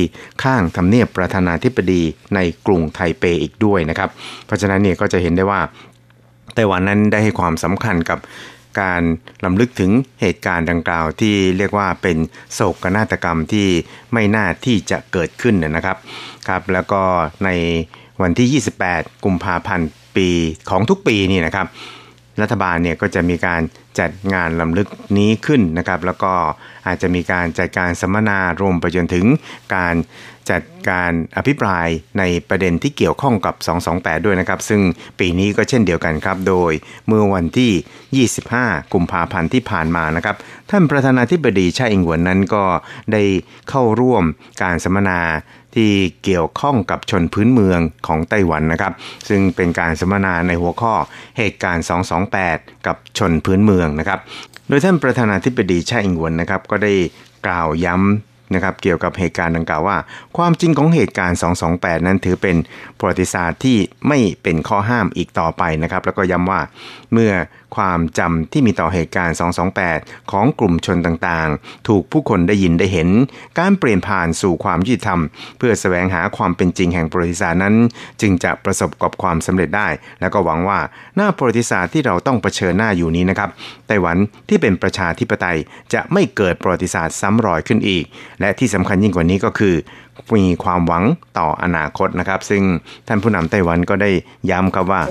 [0.44, 2.04] ข้างทำเนียบประธานาธิบดี
[2.36, 4.10] ในกรุงไทเปอีกด้วยนะครับ
[4.46, 5.62] เพราะฉะนั้นเนี่ยก็จะเห็นได้ว่า
[6.56, 8.20] ไต้หวันนั้นได้ให้ความสำคัญกับ
[8.80, 9.02] การ
[9.46, 12.18] ลำลึกถึงเหตุการณ์ดังกล่าวที่เรียกว่าเป็น
[12.54, 13.68] โศกนาฏกรรมที่
[14.14, 15.98] ไม่น่าที่จะเกิดขึ้นนะครับ
[16.48, 17.02] ครับ แล้วก็
[17.46, 17.50] ใน
[18.22, 20.30] วันที่ 28 กุมภาพันธ์ปี
[20.70, 21.68] ของทุกปีนี่นะครับ
[22.42, 23.62] รัฐบาลเนี่ยก็จะมีการ
[24.00, 26.34] จัดงานลำลึกนี้ขึ้นนะครับ แล้วก็
[26.88, 29.26] อาจจะมีการจัดการสัมมนารวมไปจนถึง
[29.76, 29.96] การ
[30.50, 31.88] จัดการอภิปราย
[32.20, 33.56] ในประเด็นที่เกี่ยวข้องกับ
[33.92, 34.82] 228 ด้วยนะครับ ซึ่ง
[35.20, 36.72] ปีนี้ก็เช่นเดียวกันครับ โดย
[37.08, 38.26] เมื่อวันที่
[38.60, 40.36] 25 กุมภาพันธ์ที่ผ่านมานะครับ
[40.70, 42.64] ท่านประธานาธิบดีชาอิงหวนนั้นก็
[43.14, 43.24] ได้
[43.70, 44.24] เข้าร่วม
[44.64, 45.20] การสัมมนา
[45.76, 45.92] ที่
[46.24, 48.94] เกี่ยวข้องกับชนพื้นเมืองของไต้หวันนะครับ
[49.30, 50.94] ซึ่งเป็นการสัมมนาในหัวข้อ
[51.38, 51.86] เหตุการณ์
[52.32, 54.20] 228 กับชนพื้นเมืองนะครับ
[54.70, 56.94] โดยท่านประธานาธิบดีชาอิงหวนนะครับก็ได้
[57.46, 59.98] กล่าวย้ำ นะครับเกี่ยวกับเหตุการณ์ดังกล่าวว่า
[60.38, 61.38] ความจริงของเหตุการณ์
[61.72, 62.56] 228 นั้นถือเป็น
[62.98, 63.78] ประวัติศาสตร์ที่
[64.08, 66.62] ไม่เป็นข้อห้ามอีกต่อไปนะครับ แล้วก็ย้ำว่า
[67.14, 67.32] เมื่อ
[67.76, 69.36] ความจำที่มีต่อเหตุการณ์
[69.84, 73.10] 228 ของกลุ่มชนต่างๆ ถูกผู้คนได้ยินได้เห็น
[73.60, 75.20] การเปลี่ยนผ่านสู่ความยุติธรรม
[75.58, 77.76] เพื่อแสวงหาความเป็นจริงแห่งประวัติศาสตร์นั้น
[78.22, 79.88] จึงจะประสบกับความสำเร็จได้
[80.22, 80.80] แล้วก็หวังว่า
[81.16, 83.50] หน้าประวัติศาสตร์ที่เราต้องเผชิญหน้าอยู่นี้นะครับ
[83.88, 84.18] ไต้หวัน
[84.50, 85.58] ที่เป็นประชาธิปไตย
[85.94, 88.06] จะไม่เกิดประวัติศาสตร์ซ้ำรอยขึ้นอีก
[88.42, 89.76] และที่สำคัญยิ่งกว่านี้ก็คือ
[90.36, 91.04] มีความหวัง
[91.40, 92.64] ต่ออนาคตนะครับ ซึ่ง
[93.08, 94.12] ท่านผู้นำไต้หวันก็ได้
[94.50, 95.02] ย้ำครับว่า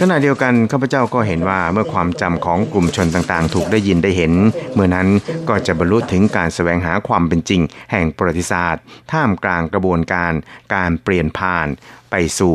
[0.00, 4.32] ขณะเดียวกันข้าพเจ้าก็เห็นว่าเมื่อความจำของกลุ่มชนต่างๆ ถูกได้ยินได้เห็น
[4.74, 5.08] เมื่อนั้น
[5.48, 7.60] ก็จะบรรลุถึงการสแสวงหาความเป็นจริง
[7.92, 8.82] แห่งประวัติศาสตร์
[9.12, 10.32] ท่ามกลางกระบวนการ
[10.74, 11.66] การเปลี่ยนผ่าน
[12.10, 12.54] ไปสู่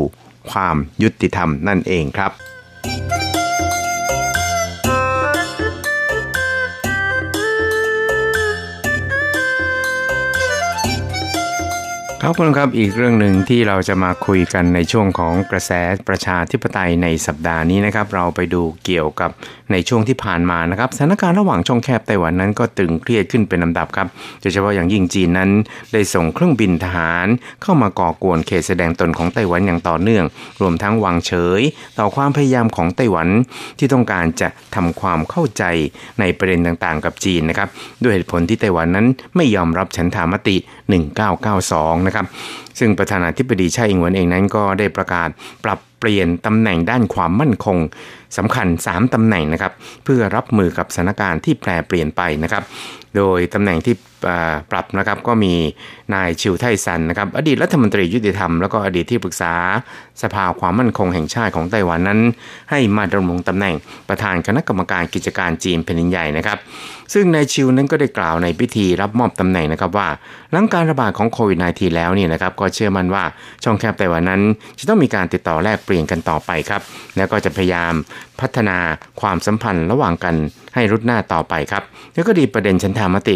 [0.50, 3.37] ความยุติธรรมนั่นเองครับ
[12.22, 15.72] ครับคุณครับอีกเรื่องหนึ่งที่เราจะมาคุยกันในช่วงของกระแส
[16.08, 19.30] ประชาธิปไตยในสัปดาห์นี้นะครับ เราไปดูเกี่ยวกับ
[19.72, 24.06] ในช่วงที่ผ่านมานะครับสถานการณ์ระหว่างช่องแคบไต้หวันนั้นก็ตึงเครียดขึ้นเป็นลำดับครับ
[24.40, 25.50] โดยเฉพาะอย่างยิ่งจีนนั้น
[25.92, 27.26] ได้ส่งเครื่องบินทหาร
[27.62, 30.24] เข้ามาก่อกวนเขตแสดงตนของไต้หวันอย่างต่อเนื่อง
[30.60, 31.60] รวมทั้งวางเฉย
[31.98, 33.28] ต่อความพยายามของไต้หวัน
[33.78, 35.64] ที่ต้องการจะทำความเข้าใจ
[36.20, 37.68] ในประเด็นต่างๆ กับจีนนะครับ
[38.02, 39.06] ด้วยเหตุผลที่ไต้หวันนั้น
[39.36, 42.26] ไม่ยอมรับฉันทามติ 1992นะครับ
[42.78, 45.28] ซึ่งประธานาธิบดีชาอิงหวนเองนั้นก็ได้ประกาศ
[45.64, 47.78] ปรับเปลี่ยนตำแหน่งด้านความมั่นคง
[48.36, 49.72] สำคัญ 3ตำแหน่งนะครับ
[50.04, 52.62] เพื่อรับมือกับสถานการณ์ที่แปรเปลี่ยนไปนะครับ
[53.16, 53.94] โดยตำแหน่งที่
[54.70, 55.54] ปรับนะครับก็มี
[56.14, 59.52] นายชิวไทซันนะครับอดีตรัฐมนตรียุติธรรมแล้วก็อดีตที่ปรึกษา
[60.22, 62.20] สภาความมั่นคงแห่งชาติของไต้หวันนั้น
[62.70, 63.74] ให้มาดำรงตำแหน่ง
[64.08, 66.58] ประธานคณะกรรมการกิจการจีนแผ่นดินใหญ่นะครับ
[67.14, 70.08] ซึ่งนายชิวนั้นก็ได้กล่าวในพิธีรับมอบตำแหน่งนะครับว่า
[70.52, 73.24] หลังการระบาดของโควิด -19 แล้วนี่นะครับก็เชื่อมั่นว่า
[73.64, 74.42] ช่องแคบไต้หวันนั้น
[74.78, 76.82] จะต้องมีการติดต่อแลกเปลี่ยนกันต่อไปครับ
[77.16, 77.92] แล้วก็จะพยายาม
[78.40, 78.78] พัฒนา
[79.20, 80.34] ความสัมพันธ์ระหว่างกัน
[80.74, 81.82] ให้รุดหน้าต่อไปครับ
[82.14, 83.32] แล้วก็ดีประเด็นชันธามติ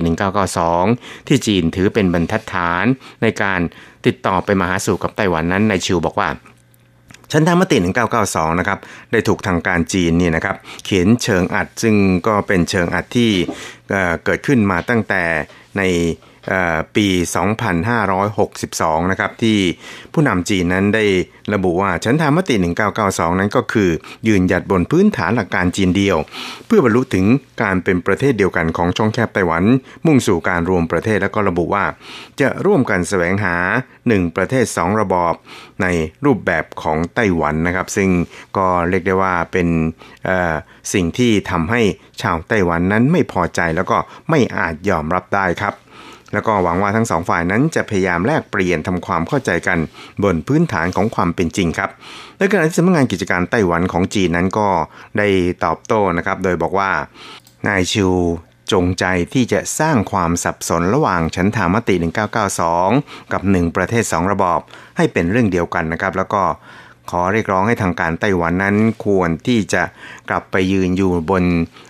[0.63, 2.85] 1992 ที่จีนถือเป็นบรรทัดฐาน
[3.23, 3.61] ในการ
[4.07, 6.29] ติดต่อไปมาหาสู่กับไต้หวันนั้นนายชิวบอกว่า
[7.33, 7.77] ชันธามติ
[8.19, 8.79] 1992 นะครับ
[9.13, 13.31] ได้ถูกทางการจีนเนี่ยนะครับ เขียนเชิงอัดซึ่งก็เป็นเชิงอัดที่
[14.25, 15.23] เกิดขึ้นมาตั้งแต่
[15.79, 15.83] ใน
[16.97, 17.07] ปี
[17.89, 19.59] 2562 นะครับ ที่
[20.13, 21.05] ผู้นำจีนนั้นได้
[21.55, 22.55] ระบุว่าฉันทามติ
[22.99, 23.91] 1992 นั้นก็คือ
[24.29, 26.17] ยืนหยัดบนพื้นฐานหลักการจีนเดียว
[26.67, 27.27] เพื่อบรรลุถึง
[27.63, 29.65] การเป็นประเทศเดียวกันของช่องแคบไต้หวัน
[30.07, 31.85] มุ่งสู่การรวมประเทศแล้วก็ระบุว่า
[32.41, 33.57] จะร่วมกันแสวงหา
[33.97, 35.35] 1 ประเทศ 2 ระบอบ
[35.83, 35.87] ใน
[36.25, 38.11] รูปแบบของไต้หวันนะครับ ซึ่ง
[38.57, 39.69] ก็เรียกได้ว่าเป็น
[40.93, 41.81] สิ่งที่ทำให้
[42.23, 43.99] ชาวไต้หวันนั้นไม่พอใจแล้วก็
[44.31, 45.75] ไม่อาจยอมรับได้ครับ
[46.33, 49.79] แล้วก็หวังว่าทั้งสองฝ่ายนั้นจะพยายามแลกเปลี่ยนทำความเข้าใจกัน
[50.23, 51.91] บนพื้นฐานของความเป็นจริงครับ
[52.39, 54.69] ในขณะที่สำนักงานกิจการไต้หวันของจีนนั้นก็
[55.19, 55.29] ได้
[55.65, 56.91] ตอบโต้นะครับ โดยบอกว่า
[57.69, 58.13] นายชิว
[58.73, 61.95] จงใจที่จะสร้างความสับสนระหว่างฉันทามติ
[62.63, 64.61] 1992 กับ 1 ประเทศ 2 ระบอบ
[64.97, 66.43] ให้เป็นเรื่องเดียวกันนะครับ แล้วก็
[67.11, 69.83] ขอเรียกร้องให้ทางการไต้หวันนั้นควรที่จะ
[70.29, 71.45] กลับไปยืนอยู่บน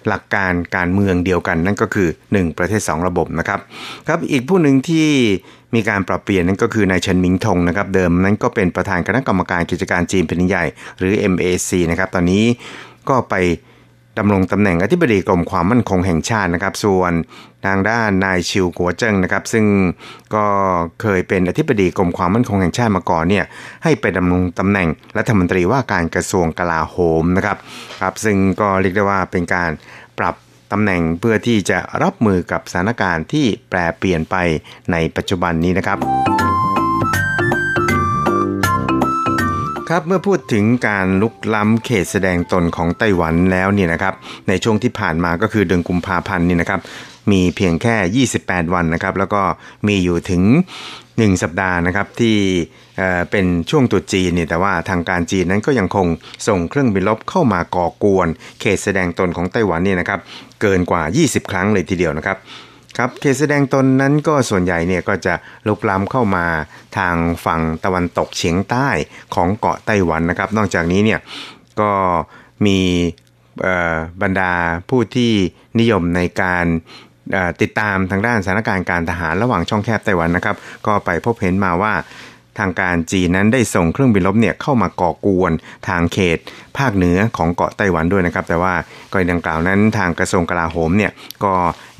[0.09, 3.61] หลักการการเมืองเดียวกัน นั่นก็คือ 1 ประเทศ 2 ระบบนะครับ
[4.09, 5.09] ครับอีกผู้หนึ่งที่
[5.75, 10.65] มีการปรับเปลี่ยนนั่นก็คือนายเฉินหมิงทงนะครับเดิมนั้นก็เป็นประธานคณะกรรมการกิจการจีนแผ่นใหญ่
[10.99, 12.45] หรือ MAC นะครับตอนนี้
[13.09, 13.35] ก็ไป
[14.19, 17.13] ดำรงตำแหน่งอธิบดีกรมความมั่นคงแห่งชาตินะครับ ส่วน
[17.67, 19.67] ทางด้านนายชิวกัวเจิ้งนะครับ ซึ่ง
[20.35, 20.45] ก็
[21.03, 23.45] เคยเป็นอธิบดีกรมความมั่นคงแห่งชาติมาก่อนเนี่ย
[23.85, 24.89] ให้ไปดำรงตำแหน่ง
[25.19, 27.57] รัฐมนตรีว่าการกระทรวงกลาโหมนะครับ
[28.03, 29.71] ครับซึ่งก็เรียกได้ว่าเป็นการ
[30.19, 30.35] ปรับ
[30.73, 34.37] ตำแหน่งเพื่อที่จะรับมือกับสถานการณ์ที่แปรเปลี่ยนไป
[34.93, 36.42] ในปัจจุบันนี้นะครับ
[39.97, 44.15] ครับเมื่อพูดถึงการลุกล้ำเขตแสดงตนของไต้หวันแล้วเนี่ยนะครับ
[44.49, 46.81] ในช่วงที่ผ่านมาก็คือเดือนกุมภาพันธ์นี่นะครับ
[47.33, 49.43] มีเพียงแค่ 28 วันนะครับแล้วก็
[49.89, 50.43] มีอยู่ถึง
[50.93, 52.37] 1 สัปดาห์นะครับที่
[53.31, 56.07] เป็นช่วงตุดจีนนี่แต่ว่าทางการจีนนั้นก็ยังคง
[56.49, 58.29] ส่งเครื่องบินลบเข้ามาก่อกวน
[58.61, 60.21] เขตแสดงตนของไต้หวันนี่นะครับ
[60.61, 62.39] เกินกว่า 20 ครั้งเลยทีเดียวนะครับ
[62.99, 65.35] ครับเขตแสดงตนนั้นก็ส่วนใหญ่เนี่ยก็จะ
[65.69, 66.47] ลุกล้ำเข้ามา
[66.97, 67.15] ทาง
[67.45, 68.89] ฝั่งตะวันตกเฉียงใต้
[69.35, 71.21] ของเกาะไต้หวันนะครับ นอกจากนี้เนี่ย
[71.81, 71.93] ก็
[72.67, 72.79] มี
[74.23, 74.53] บรรดา
[74.91, 75.33] ผู้ที่
[75.81, 76.67] นิยมในการ
[77.61, 81.95] ติดตามทางด้านสถานการณ์การทหารระหว่างช่องแคบไต้หวันนะครับ ก็ไปพบเห็นมาว่า
[82.59, 85.53] ทางการจีนนั้นได้ส่งเครื่องบินลบเนี่ยเข้ามาก่อกวน
[85.89, 86.39] ทางเขต
[86.79, 88.75] ภาคเหนือของเกาะไต้หวันด้วยนะครับ แต่ว่า
[89.13, 91.13] กรณีดังกล่าวนั้นทางกระทรวงกลาโหมเนี่ย
[91.45, 91.55] ก็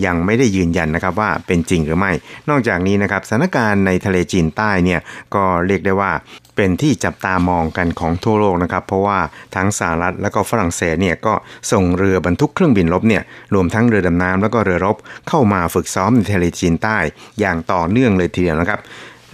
[0.07, 2.13] ยังไม่ได้ยืนยันนะครับว่าเป็นจริงหรือไม่
[2.49, 5.01] นอกจากนี้นะครับสถานการณ์ในทะเลจีนใต้เนี่ย
[5.35, 6.13] ก็เรียกได้ว่า
[6.57, 9.19] เป็นที่จับตามองกันของทั่วโลกนะครับ เพราะว่า
[9.57, 11.35] ทั้งสหรัฐและก็ฝรั่งเศสเนี่ยก็
[11.73, 13.23] ส่งเรือบรรทุกเครื่องบินรบเนี่ย
[13.55, 14.97] รวมทั้งเรือดำน้ำแล้วก็เรือรบ
[15.29, 16.99] เข้ามาฝึกซ้อมในทะเลจีนใต้
[17.41, 18.81] อย่างต่อเนื่องเลยทีเดียวนะครับ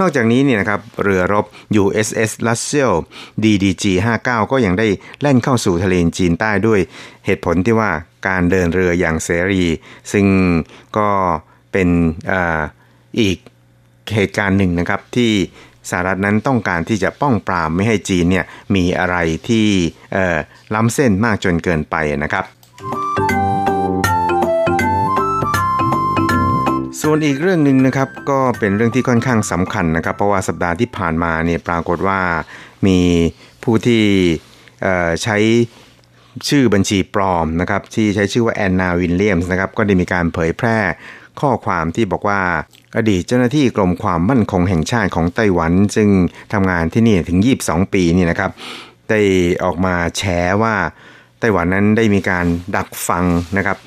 [0.00, 1.44] นอกจากนี้เนี่ยนะครับเรือรบ
[1.82, 2.94] USS Russell
[3.42, 3.84] DDG
[4.22, 4.86] 59ก็ยังได้
[5.20, 6.80] แล่นเข้าสู่ทะเลจีนใต้ด้วย
[7.26, 7.90] เหตุผลที่ว่า
[8.28, 9.64] การเดินเรืออย่างเสรี
[10.12, 10.26] ซึ่ง
[10.98, 11.08] ก็
[11.72, 11.88] เป็น
[12.30, 12.32] อ
[13.20, 13.38] อีก
[14.14, 15.32] เหตุการณ์หนึ่งนะครับที่
[15.90, 18.44] สหรัฐนั้นต้องการที่จะป้องปรามไม่ให้จีนเนี่ย
[18.74, 19.16] มีอะไร
[19.48, 19.68] ที่
[20.74, 22.44] ล้ำเส้นมากจนเกินไปนะครับ
[27.10, 32.20] ส่วนอีกเรื่องหนึ่งนะครับก็เป็นเรื่องที่ค่อนข้างสำคัญนะครับ เพราะว่าสัปดาห์ที่ผ่านมาเนี่ยปรากฏว่า
[32.86, 32.98] มี
[33.64, 34.04] ผู้ที่
[35.22, 35.36] ใช้
[36.48, 40.78] ชื่อบัญชีปลอมนะครับที่ใช้ชื่อว่าแอนนาวินเลียมส์นะครับก็ได้มีการเผยแพร่
[41.40, 42.40] ข้อความที่บอกว่า
[42.96, 46.08] อดีตเจ้าหน้าที่กรมความมั่นคงแห่งชาติของไต้หวันซึ่ง
[46.52, 48.50] ทำงานที่นี่ถึง 22 ปีนี่นะครับ
[49.10, 49.20] ได้
[49.64, 50.22] ออกมาแฉ
[50.62, 50.74] ว่า
[51.40, 52.46] ไต้หวันนั้นได้มีการ
[52.76, 53.24] ดักฟัง
[53.56, 53.78] นะครับ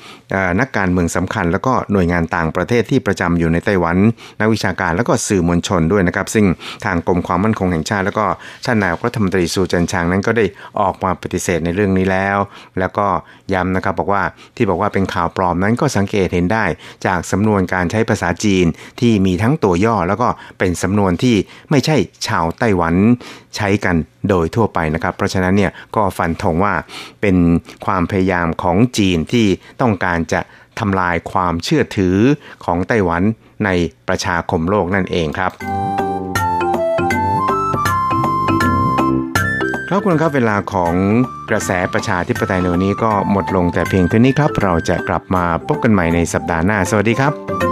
[0.60, 3.96] นักการเมืองสำคัญ แล้วก็หน่วยงานต่างประเทศที่ประจำอยู่ในไต้หวัน
[4.40, 6.46] นักวิชาการแล้วก็สื่อมวลชนด้วยนะครับ ซึ่ง
[6.84, 8.26] ทางกรมความมั่นคงแห่งชาติ แล้วก็
[8.66, 10.44] ท่านนายกรัฐมนตรีสูจันชางนั้นก็ได้
[10.80, 12.38] ออกมาปฏิเสธในเรื่องนี้แล้ว
[12.78, 13.06] แล้วก็
[13.54, 14.22] ย้ำนะครับบอกว่า
[14.56, 16.64] ที่บอกว่าเป็นข่าวปลอมนั้นก็สังเกตเห็นได้
[17.06, 18.66] จากสำนวนการใช้ภาษาจีน
[19.00, 21.36] ที่มีทั้งตัวย่อแล้วก็เป็นสำนวนที่
[21.70, 21.96] ไม่ใช่
[22.26, 22.94] ชาวไต้หวัน
[23.56, 23.96] ใช้กัน
[24.28, 26.74] โดยทั่วไปนะครับ เพราะฉะนั้นเนี่ยก็ฟันธงว่า
[27.20, 27.36] เป็น
[27.86, 29.46] ความพยายามของจีนที่
[29.80, 30.40] ต้องการจะ
[30.80, 32.16] ทำลายความเชื่อถือ
[32.64, 33.22] ของไต้หวัน
[33.64, 33.70] ใน
[34.08, 35.52] ประชาคมโลกนั่นเองครับ
[39.88, 40.94] ครับคุณครับเวลาของ
[41.50, 47.71] กระแสประชาธิปไตยในวันนี้ก็หมดลงแต่เพียงเท่านี้ครับ เราจะกลับมาพบกันใหม่ในสัปดาห์หน้า สวัสดีครับ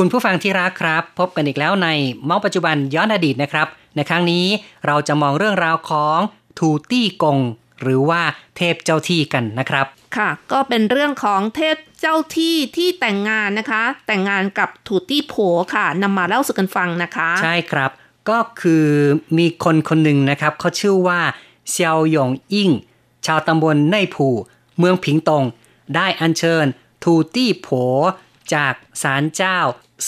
[0.00, 1.88] คุณผู้ฟังที่รักครับ พบกันอีกแล้วใน
[2.28, 3.66] มองปัจจุบันย้อนอดีตนะครับ
[3.96, 4.44] ในครั้งนี้
[4.86, 6.18] เราจะมองเรื่องราวของ
[6.58, 7.38] ทูตี้กง
[7.82, 8.22] หรือว่า
[8.56, 9.86] เทพเจ้าที่กันนะครับ
[10.16, 15.34] ค่ะ ก็เป็นเรื่องของเทพเจ้าที่ที่แต่งงานนะคะ แต่งงานกับทูตี้โผ
[15.74, 17.90] ค่ะนำมาเล่าสู่กันฟังนะคะ ใช่ครับ
[18.28, 18.86] ก็คือ
[19.38, 21.20] มีคนคนหนึ่งนะครับเขาชื่อว่า
[21.70, 22.70] เซียวหยงอิ่ง
[23.26, 24.34] ชาวตำบลในผู่
[24.78, 25.44] เมืองผิงตง
[25.94, 26.66] ได้อัญเชิญ
[27.04, 27.68] ทูตี้โผ
[28.54, 29.58] จากศาลเจ้า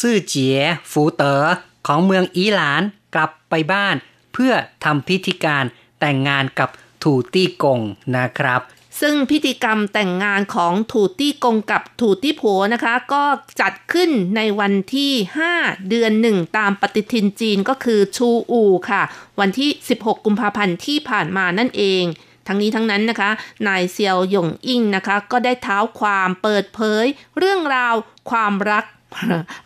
[0.01, 0.59] ซื่อเจี๋ย
[0.93, 1.45] ฝูเต๋อ
[1.87, 2.83] ของเมืองอีหลาน
[3.15, 3.97] กลับไปบ้าน
[4.33, 4.53] เพื่อ
[4.85, 5.65] ทำพิธีการ
[6.01, 6.71] แต่งงานกับ
[7.03, 7.81] ถูตี้กง
[8.17, 8.63] นะครับ
[9.01, 13.25] ซึ่งพิธีกรรมแต่งงานของถูตี้กงกับถูตี้โผนะคะ ก็
[13.61, 15.13] จัดขึ้นในวันที่
[15.51, 19.03] 5 เดือนหนึ่งตามปฏิทินจีนก็คือชูอูค่ะ
[19.41, 22.05] วันที่ 16 กุมภาพันธ์ที่ผ่านมานั่นเอง
[22.49, 23.31] ทั้งนี้ทั้งนั้นนะคะ
[23.69, 27.05] นายเซียวหยงอิงนะคะ ก็ได้เท้าความเปิดเผย
[27.39, 27.95] เรื่องราว
[28.31, 28.85] ความรัก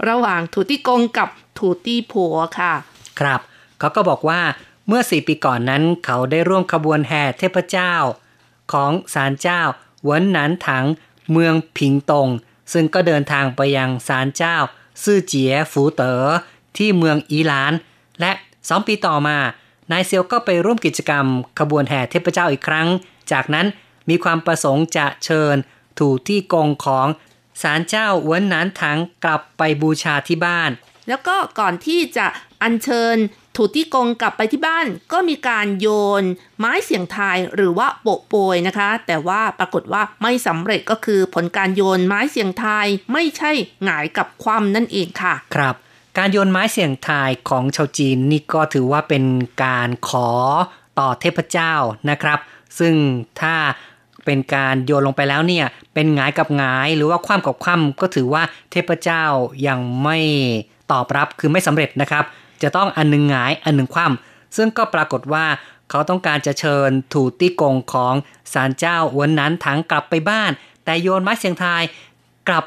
[0.09, 1.29] ระหว่างทูตี้กงกับ
[1.59, 2.73] ทูตี้ผัวค่ะ
[3.21, 3.41] ครับ
[3.79, 4.41] เขาก็บอกว่า
[4.89, 7.95] เมื่อสี่ปีก่อนนั้นเขาได้ร่วมขบวนแห่เทพเจ้า
[8.73, 9.61] ของศาลเจ้า
[10.05, 10.85] หวนหนานถัง
[11.33, 12.29] เมืองผิงตง
[12.73, 14.57] ซึ่งก็เดินทางไปยังศาลเจ้า
[15.05, 16.25] ซื่อเจี๋ยฝูเต๋อ
[16.77, 17.73] ที่เมืองอีหลาน
[18.21, 18.33] และ
[18.69, 19.37] สองปีต่อมา
[19.91, 21.27] นายเซียวก็ไปร่วมกิจกรรม
[21.59, 22.89] ขบวนแห่เทพเจ้าอีกครั้ง
[23.33, 23.67] จากนั้น
[24.09, 25.57] มีความประสงค์จะเชิญ
[25.99, 27.07] ถูที่กงของ
[27.63, 30.71] ศาลเจ้าเวินหนานถังกลับไปบูชาที่บ้าน
[31.09, 32.27] แล้วก็ก่อนที่จะ
[32.63, 33.17] อัญเชิญ
[33.57, 35.89] ถูที่กงกลับไปที่บ้าน ก็มีการโย
[36.21, 36.23] น
[36.59, 43.53] ไม้เสียงทายหรือว่าโปะโปยนะคะ แต่ว่าปรากฏว่าไม่สำเร็จก็คือผลการโยนไม้เสียงทายไม่ใช่
[43.85, 45.75] หงายกับความนั่นเองค่ะ ครับ
[46.19, 49.25] การโยนไม้เสี่ยงทายของชาวจีนนี่ก็ถือว่าเป็น
[49.65, 50.31] การขอ
[50.99, 51.75] ต่อเทพเจ้า
[52.11, 52.39] นะครับ
[52.79, 52.95] ซึ่ง
[53.41, 53.57] ถ้า
[54.25, 58.43] เป็นการโยนลงไปแล้วเนี่ย เป็นหงายกับหงายหรือว่าคว่ำกับคว่ำก็ถือว่า
[58.73, 59.25] เทพเจ้า
[59.67, 60.19] ยังไม่
[60.93, 62.25] ตอบรับคือไม่สำเร็จนะครับ
[62.63, 65.47] จะต้องอันหนึ่งหงายอันหนึ่งคว่ำซึ่งก็ปรากฏว่า
[65.91, 68.15] เขาต้องการจะเชิญถูตี้กงของ
[68.53, 70.51] ศาลเจ้าวันนั้นถังกลับไปบ้าน
[70.85, 71.83] แต่โยนไม้เสียงทาย
[72.49, 72.65] กลับ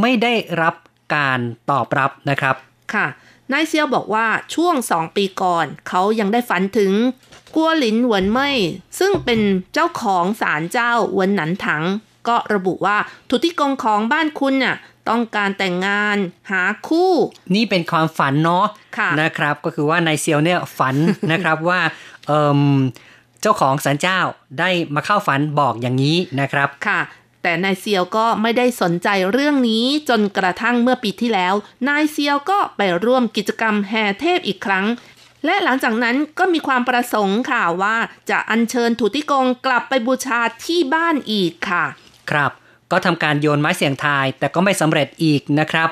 [0.00, 0.74] ไม่ได้รับ
[1.14, 1.40] การ
[1.70, 2.56] ตอบรับนะครับ
[2.94, 3.06] ค่ะ
[3.52, 6.92] นายเซียวบอกว่าช่วงสองปีก่อน เขายังได้ฝันถึง
[7.54, 8.56] กัวหลินหวนเม่ย
[8.98, 9.40] ซึ่งเป็น
[9.74, 11.84] เจ้าของศาลเจ้าหวนหนันถัง
[12.28, 12.96] ก็ระบุว่า
[13.30, 14.76] ทุติกงของบ้านคุณน่ะ
[15.08, 16.16] ต้องการแต่งงาน
[16.50, 17.12] หาคู่
[17.54, 20.96] นี่เป็นความฝันเนาะะนะครับ ก็คือว่านายเซียวเนี่ยฝัน
[21.32, 21.80] นะครับว่า
[22.26, 24.18] เเจ้าของศาลเจ้า
[24.58, 27.00] ได้มาเข้าฝันบอกอย่างนี้นะครับค่ะ
[27.46, 31.54] แต่นายเซียวก็ไม่ได้สนใจเรื่องนี้จนกระทั่งเมื่อปีที่แล้ว
[31.88, 34.86] นายเซียวก็ไปร่วมกิจกรรมแห่เทพอีกครั้ง
[35.44, 37.96] และหลังจากนั้นก็มีความประสงค์ค่ะว่า
[38.30, 41.84] จะอัญเชิญถูติกงกลับไปบูชาที่บ้านอีกค่ะ
[42.30, 42.52] ครับ
[42.90, 45.88] ก็ทำการโยนไม้เสียงทาย แต่ก็ไม่สำเร็จอีกนะครับ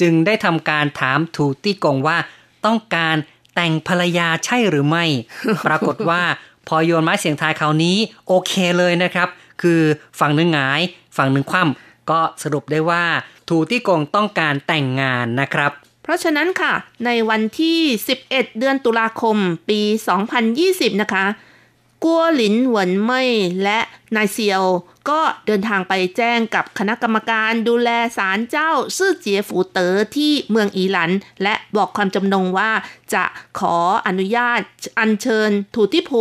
[0.00, 2.18] จึงได้ทำการถามถูตี้กงว่า
[2.66, 3.16] ต้องการ
[3.54, 5.04] แต่งภรรยาใช่หรือไม่
[5.66, 6.22] ปรากฏว่า
[6.68, 7.96] พอโยนไม้เสียงทายคราวนี้
[8.28, 9.28] โอเคเลยนะครับ
[9.62, 9.82] คือ
[10.20, 10.80] ฝั่งหนึ่งหงาย
[11.16, 13.04] ฝั่งหนึ่งคว่ำก็สรุปได้ว่า
[13.48, 16.72] ถูตี้กงต้องการแต่งงานนะครับ เพราะฉะนั้นค่ะ
[17.06, 17.78] ในวันที่
[18.18, 19.36] 11 เดือนตุลาคม
[19.68, 19.80] ปี
[20.40, 21.24] 2020 นะคะ
[22.04, 23.28] กัวหลินเหวินเม่ย
[23.64, 23.80] และ
[24.16, 24.64] นายเซียว
[25.10, 31.10] ก็เดินทางไปแจ้งกับคณะกรรมการดูแลศาลเจ้าซื่อเจียฝูเต๋อที่เมืองอีหลัน
[31.42, 32.70] และบอกความจำนงว่า
[33.14, 33.24] จะ
[33.58, 33.76] ขอ
[34.06, 34.60] อนุญาต
[34.98, 36.12] อัญเชิญถูติโพ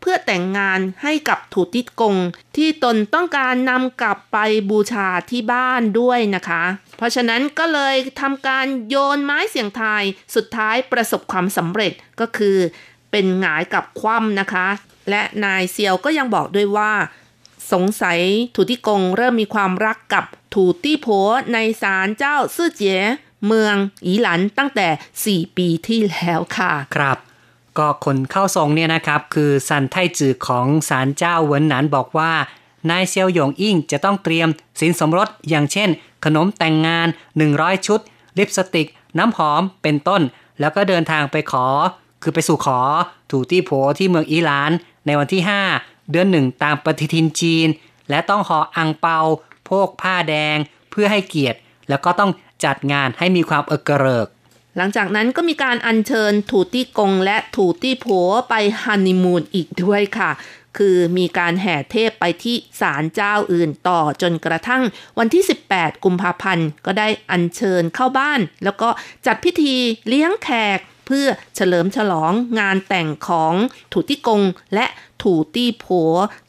[0.00, 2.16] เพื่อแต่งงานให้กับถูติกง
[2.56, 4.38] ที่ตนต้องการนำกลับไป
[4.70, 6.62] บูชาที่บ้านด้วยนะคะ
[6.96, 10.02] เพราะฉะนั้นก็เลยทำการโยนไม้เสียงทาย
[10.34, 12.56] สุดท้ายประสบความสำเร็จก็คือ
[13.10, 14.68] เป็นหงายกับคว่ำนะคะ
[15.10, 16.92] และนายเซียวก็ยังบอกด้วยว่า
[17.72, 18.20] สงสัย
[18.54, 20.24] ถูตี้กงเริ่มมีความรักกับ
[20.54, 21.06] ถูตี้โผ
[21.54, 22.94] ในศาลเจ้าซื่อเจ๋
[23.46, 23.74] เมือง
[24.06, 24.88] อีหลันตั้งแต่
[25.48, 27.18] 4 ปีที่แล้วค่ะ ครับ
[27.78, 32.32] ก็คนเข้าทรงเนี่ยนะครับ คือซันไทจือของศาลเจ้าเวินหนานบอกว่า
[32.90, 34.48] นายเซียวหยงอิ่งจะต้องเตรียม
[34.80, 35.88] สินสมรสอย่างเช่น
[36.24, 37.08] ขนมแต่งงาน
[37.46, 38.00] 100 ชุด
[38.38, 38.88] ลิปสติก
[39.18, 40.22] น้ำหอมเป็นต้น
[40.60, 41.66] แล้วก็เดินทางไปขอ
[42.22, 42.80] คือไปสู่ขอ
[43.30, 44.70] ถูตี้โผที่เมืองอีหลาน
[45.06, 45.42] ในวันที่
[45.76, 47.68] 5 เดือนหนึ่งตามปฏิทินจีน
[48.10, 49.18] และต้องห่ออังเปา
[49.64, 50.56] โพกผ้าแดง
[50.90, 52.30] เพื่อให้เกียรติ แล้วก็ต้อง
[52.64, 54.26] จัดงานให้มีความเอกเริก
[54.76, 58.06] หลังจากนั้นก็มีการอัญเชิญถูตี้กงและถูตี้โผ
[58.48, 60.30] ไปฮันนีมูนอีกด้วยค่ะ
[60.78, 64.82] คือมีการแห่เทพไปที่ศาลเจ้าอื่นต่อจนกระทั่ง
[65.18, 68.88] วันที่ 18 กุมภาพันธ์ ก็ได้อัญเชิญเข้าบ้าน แล้วก็
[69.26, 69.76] จัดพิธี
[70.08, 73.54] เลี้ยงแขก เพื่อเฉลิมฉลองงานแต่งของ
[73.92, 74.42] ถูตี้กง
[74.74, 74.86] และ
[75.22, 75.86] ถูตี้โผ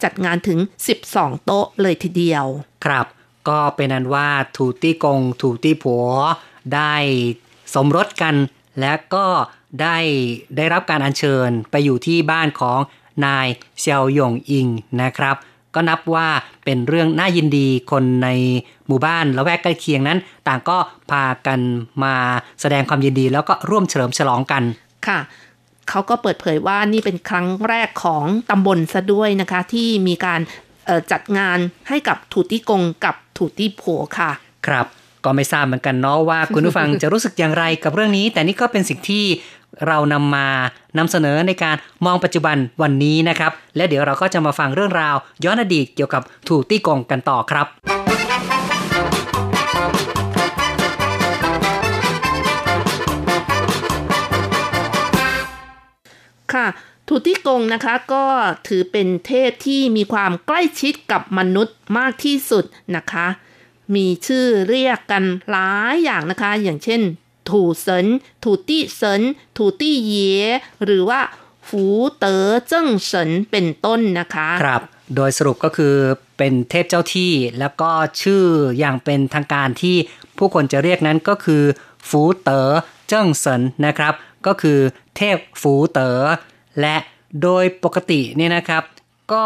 [0.04, 0.60] จัดงานถึง
[1.02, 2.46] 12 โต๊ะเลยทีเดียว
[2.86, 3.06] ครับ
[3.50, 6.06] ก็เป็นนั้นว่าถูตี้กง ถูตี้ผัว
[6.74, 6.94] ได้
[7.74, 8.36] สมรสกัน
[8.80, 9.26] และก็
[9.82, 9.98] ได้
[10.58, 12.80] ได้รับการอัญเชิญไปอยู่ที่บ้านของ
[13.26, 13.48] นาย
[13.80, 14.68] เซียวหยงอิง
[15.02, 15.36] นะครับ
[15.76, 16.28] ก็นับว่า
[16.66, 18.30] เป็นเรื่องน่ายินดีคนใน
[18.94, 20.78] มู่บ้านละแวกใกล้เคียงนั้น ต่างก็
[21.12, 21.60] พากัน
[22.04, 22.16] มา
[22.62, 24.64] แสดงความยินดี แล้วก็ร่วมเฉลิมฉลองกัน
[25.08, 25.20] ค่ะ
[25.90, 30.42] เขาก็เปิดเผยว่านี่เป็นครั้งแรกของตำบลซะด้วยนะคะ ที่มีการ
[30.86, 31.58] เอ่อจัดงาน
[31.90, 33.84] ให้กับถูตี้กงกับถูตี้โผ
[34.18, 34.32] ค่ะ
[34.68, 34.86] ครับ
[35.26, 39.26] ก็ไม่ทราบเหมือนกันเนาะว่าคุณผู้ฟังจะรู้สึกอย่างไรกับเรื่องนี้ แต่นี่ก็เป็นสิ่งที่
[39.88, 40.48] เรานำมา
[40.98, 41.76] นำเสนอในการ
[42.06, 47.68] มองปัจจุบันวันนี้นะครับ และเดี๋ยวเราก็จะมาฟังเรื่องราว ย้อนอดีตเกี่ยวกับถูตี้กงกันต่อครับ
[56.56, 56.68] ค่ะ
[57.08, 58.26] ทูตี้กงนะคะก็
[58.68, 63.28] ถือเป็นเทพที่มีความใกล้ชิดกับมนุษย์มากที่สุดนะคะ
[63.96, 67.02] มีชื่อเรียกกันหลายอย่างนะคะ อย่างเช่น
[67.50, 68.08] ถูเซิน
[68.44, 69.22] ถูตี้เซิน
[69.58, 70.14] ถูตี้เย
[70.84, 71.22] หรือว่า
[71.68, 71.84] ฝู
[72.20, 74.82] เต๋อเจิ้งเฉินเป็นต้นนะคะ ครับ
[75.16, 75.96] โดยสรุปก็คือ
[76.38, 77.92] เป็นเทพเจ้าที่ แล้วก็
[78.22, 78.44] ชื่อ
[78.80, 79.98] อย่างเป็นทางการที่
[80.38, 81.64] ผู้คนจะเรียกนั้นก็คือ
[82.10, 82.70] ฟูเต๋อ
[83.08, 84.14] เจิ้งเซินนะครับ
[84.48, 84.80] ก็คือ
[85.16, 86.22] เทพฟูเต๋อ
[86.82, 86.96] และ
[87.42, 88.84] โดยปกติเนี่ยนะครับ
[89.34, 89.46] ก็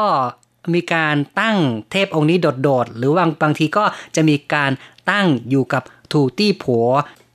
[0.73, 1.57] มีการตั้ง
[1.91, 3.83] เทพองค์นี้โดดๆ หรือว่าบางทีก็
[4.15, 4.71] จะมีการ
[5.11, 6.87] ตั้งอยู่กับถูตี้ผัว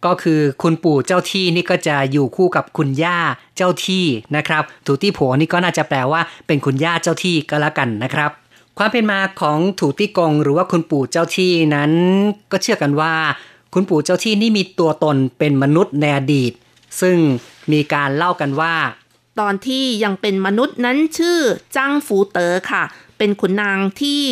[0.05, 3.19] ก็คือคุณปู่เจ้าที่นี่ก็จะอยู่คู่กับคุณย่า
[3.57, 4.07] เจ้าที่
[4.37, 8.31] นะครับถูตี้ผัวนี่ก็น่าจะแปลว่าเป็นคุณย่าเจ้าที่ก็แล้วกันนะครับ
[8.79, 11.93] ความเป็นมาของถูตี้กง หรือว่าคุณปู่เจ้าที่นั้น
[12.53, 13.15] ก็เชื่อกันว่า
[13.75, 16.53] คุณปู่เจ้าที่นี่มีตัวตนเป็นมนุษย์ในอดีต
[17.01, 17.19] ซึ่ง
[17.73, 18.77] มีการเล่ากันว่า
[19.41, 21.39] ตอนที่ยังเป็นมนุษย์นั้นชื่อ
[21.77, 22.85] จ้างฟูเต๋อค่ะ
[23.19, 24.23] เป็นขุนนางที่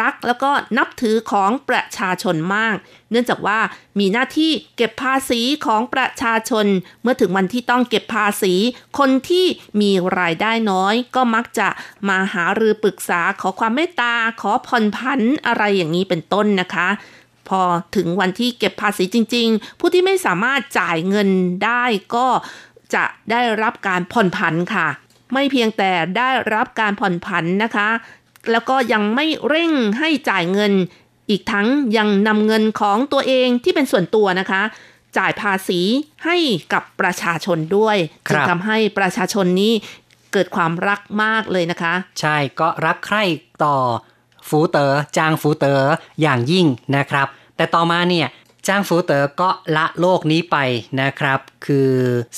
[0.00, 2.76] รักแล้วก็นับถือของประชาชนมาก
[3.10, 3.58] เนื่องจากว่า
[3.98, 6.66] มีหน้าที่เก็บภาษีของประชาชน
[7.02, 8.54] เมื่อถึงวันที่ต้องเก็บภาษี
[8.98, 9.46] คนที่
[9.80, 9.90] มี
[10.20, 11.68] รายได้น้อย ก็มักจะ
[12.08, 16.88] มาหารือปรึกษาขอความเมตตาขอผ่อนผันอะไรอย่างนี้เป็นต้นนะคะ
[17.48, 17.60] พอ
[17.96, 21.28] ถึงวันที่เก็บภาษีจริง ๆ ผู้ที่ไม่สามารถจ่ายเงิน
[21.64, 21.84] ได้
[22.14, 22.28] ก็
[22.94, 24.88] จะได้รับการผ่อนผันค่ะ
[25.32, 27.88] ไม่เพียงแต่ได้รับการผ่อนผันนะคะ
[28.52, 30.72] แล้วก็ยังไม่เร่งให้จ่ายเงิน
[31.30, 31.66] อีกทั้ง
[31.96, 34.62] ยังนำเงินของตัวเองที่เป็นส่วนตัวนะคะ
[35.18, 35.80] จ่ายภาษี
[36.24, 36.36] ให้
[36.72, 37.96] กับประชาชนด้วย
[38.28, 39.72] ครับจึงทำให้ประชาชนนี้
[40.32, 43.24] เกิดความรักมากเลยนะคะ ใช่ก็รักใคร่
[43.64, 43.76] ต่อ
[44.48, 45.90] ฟูเตอ๋อจางฟูเตอ๋อ
[46.22, 46.66] อย่างยิ่ง
[46.96, 47.26] นะครับ
[47.56, 48.28] แต่ต่อมาเนี่ย
[48.66, 50.56] จางฟูเตอ๋อก็ละโลกนี้ไป
[51.00, 51.90] นะครับ คือ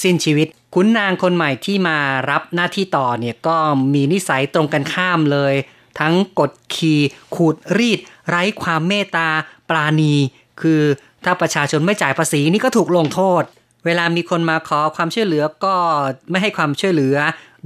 [0.03, 1.99] สิ้นชีวิตขุนนางคนใหม่ที่มา
[2.31, 3.57] รับหน้าที่ต่อเนี่ยก็
[3.95, 5.55] มีนิสัยตรงกันข้ามเลย
[6.01, 7.01] ทั้งกดขี่
[7.35, 7.99] ขูดรีด
[8.29, 9.29] ไร้ความเมตตา
[9.69, 10.15] ปราณี
[10.61, 10.83] คือ
[11.25, 13.43] ถ้าประชาชนไม่จ่ายภาษีนี่ก็ถูกลงโทษ
[13.87, 15.75] เวลามีคนมาขอความช่วยเหลือก็
[16.31, 17.17] ไม่ให้ความช่วยเหลือ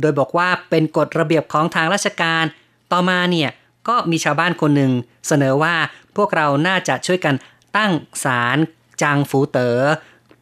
[0.01, 2.45] โดยบอกว่าเป็นกฎระเบียบของทางราชการ
[2.93, 3.51] ต่อมาเนี่ย
[3.89, 4.93] ก็มีชาวบ้านคนหนึ่ง
[5.27, 5.75] เสนอว่า
[6.17, 7.35] พวกเราน่าจะช่วยกัน
[7.77, 7.93] ตั้ง
[8.25, 8.59] ศาล
[9.03, 9.83] จางฟูเตอ๋อ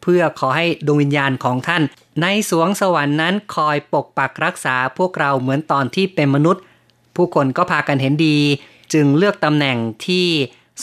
[0.01, 1.83] เพื่อขอให้ดวงวิญญาณของท่าน
[2.21, 6.63] ในสวงสวรรค์นั้นคอยปกปักรักษาพวกเราเหมือนตอนที่เป็นมนุษย์
[7.15, 8.37] ผู้คนก็พากันเห็นดี
[8.93, 10.27] จึงเลือกตำแหน่งที่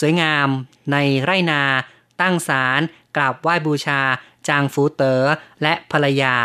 [0.01, 0.49] สวยงาม
[0.93, 1.63] ในไรนา
[2.21, 2.81] ตั้งศาล
[3.17, 4.01] กราบไหว้บูชา
[4.49, 5.23] จางฟูเตอ๋อ
[5.63, 6.37] และภรรยา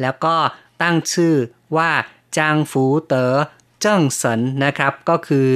[0.00, 0.36] แล้วก็
[0.82, 1.34] ตั้งชื่อ
[1.76, 1.90] ว่า
[2.36, 3.34] จางฟูเตอ๋อ
[3.84, 5.48] จิ้งเสินนะครับ ก็คือ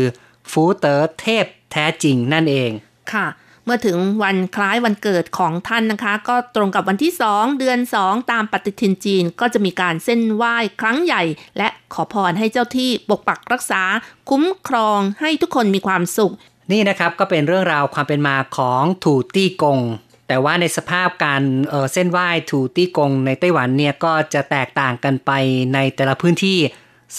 [0.50, 2.70] ฟูเต๋อเทพแท้จริงนั่นเอง
[3.12, 3.26] ค่ะ
[3.64, 11.22] เมื่อถึงวันคล้ายวันเกิดของท่านนะคะ ก็ตรงกับวันที่ 2 เดือน 2 ตามปฏิทินจีนก็จะมีการเส้นไหว้ครั้งใหญ่
[11.58, 13.82] และขอพรให้เจ้าที่ปกปักรักษา
[14.30, 16.34] คุ้มครองให้ทุกคนมีความสุข
[16.72, 19.80] นี่นะครับก็เป็นเรื่องราวความเป็นมาของถูตี้กง
[20.28, 25.30] แต่ว่าในสภาพการเเส้นไหว้ถูตี้กงในไต้หวันเนี่ยก็จะแตกต่างกันไป
[25.74, 26.58] ในแต่ละพื้นที่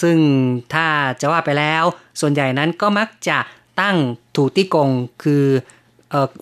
[0.00, 0.18] ซึ่ง
[0.74, 0.86] ถ้า
[1.20, 1.84] จะว่าไปแล้ว
[2.20, 3.38] ส่วนใหญ่นั้นก็มักจะ
[3.80, 3.96] ตั้ง
[4.36, 4.90] ถูตี้กง
[5.22, 5.44] คือ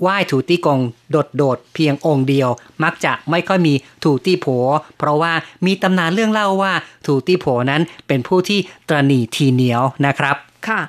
[0.00, 0.80] ไหว้ถูตี้กง
[1.10, 2.48] โดดโดดเพียงองค์เดียว
[2.84, 3.74] มักจะไม่ค่อยมี
[4.04, 4.46] ถูตี้โผ
[4.98, 5.32] เพราะว่า
[5.66, 6.72] มีตำนานเรื่องเล่าว่า
[7.06, 10.36] ถูตี้โผนั้นเป็นผู้ที่ตรณีทีเหนียวนะครับ
[10.68, 10.80] ค่ะ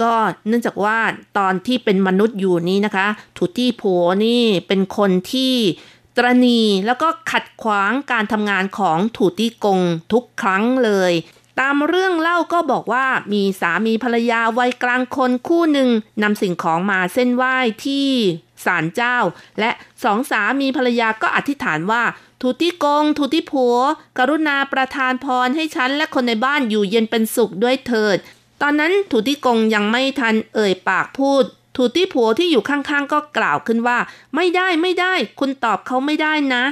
[0.00, 0.12] ก็
[0.48, 0.98] เนื่องจากว่า
[1.38, 3.06] ตอนที่เป็นมนุษย์อยู่นี้นะคะ
[3.36, 3.82] ถูตี้โผ
[4.24, 5.54] นี่เป็นคนที่
[6.16, 9.80] ตรณีแล้วก็ขัดขวางการทำงานของถูตี้กง
[10.12, 11.12] ทุกครั้งเลย
[11.60, 15.88] ตามเรื่องเล่าก็บอกว่ามีสามีภรรยาวัยกลางคนคู่หนึ่ง
[16.22, 18.08] นำสิ่งของมาเส้นไหว้ที่
[18.64, 19.16] ศาลเจ้า
[19.60, 19.70] และ
[20.04, 22.02] สองสามีภรรยาก็อธิษฐานว่า
[22.40, 23.76] ทูตี้กงทูตี้ผัว
[24.18, 28.16] กรุณาประทานพรให้ฉันและคนในบ้านอยู่เย็นเป็นสุขด้วยเถิด
[28.62, 31.44] ตอนนั้นทูตี้กงยังไม่ทันเอ่ยปากพูด
[31.76, 33.98] ทูตี้ผัวที่อยู่ข้างๆ ก็กล่าวขึ้นว่า
[34.34, 36.64] ไม่ได้ไม่ได้ คุณตอบเขาไม่ได้นะ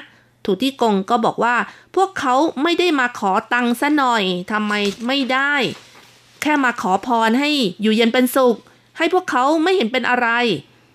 [0.44, 1.56] ทูตี้กงก็บอกว่า
[1.96, 4.72] พวกเขาไม่ได้มาขอตังค์ซะหน่อยทำไม
[5.06, 5.54] ไม่ได้
[6.42, 7.50] แค่มาขอพรให้
[7.82, 8.56] อยู่เย็นเป็นสุข
[8.98, 10.28] ให้พวกเขาไม่เห็นเป็นอะไร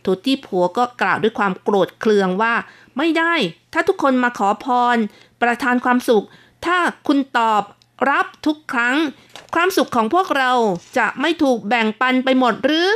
[0.05, 2.53] ทูตี้ผัวก็กล่าวด้วยความโกรธเคืองว่า
[2.97, 3.33] ไม่ได้
[3.73, 4.97] ถ้าทุกคนมาขอพร
[5.41, 6.25] ประทานความสุข
[6.65, 6.77] ถ้า
[7.07, 7.63] คุณตอบ
[8.09, 8.97] รับทุกครั้ง
[9.55, 10.51] ความสุขของพวกเรา
[10.97, 12.87] จะไม่ถูกแบ่งปันไปหมดหรือ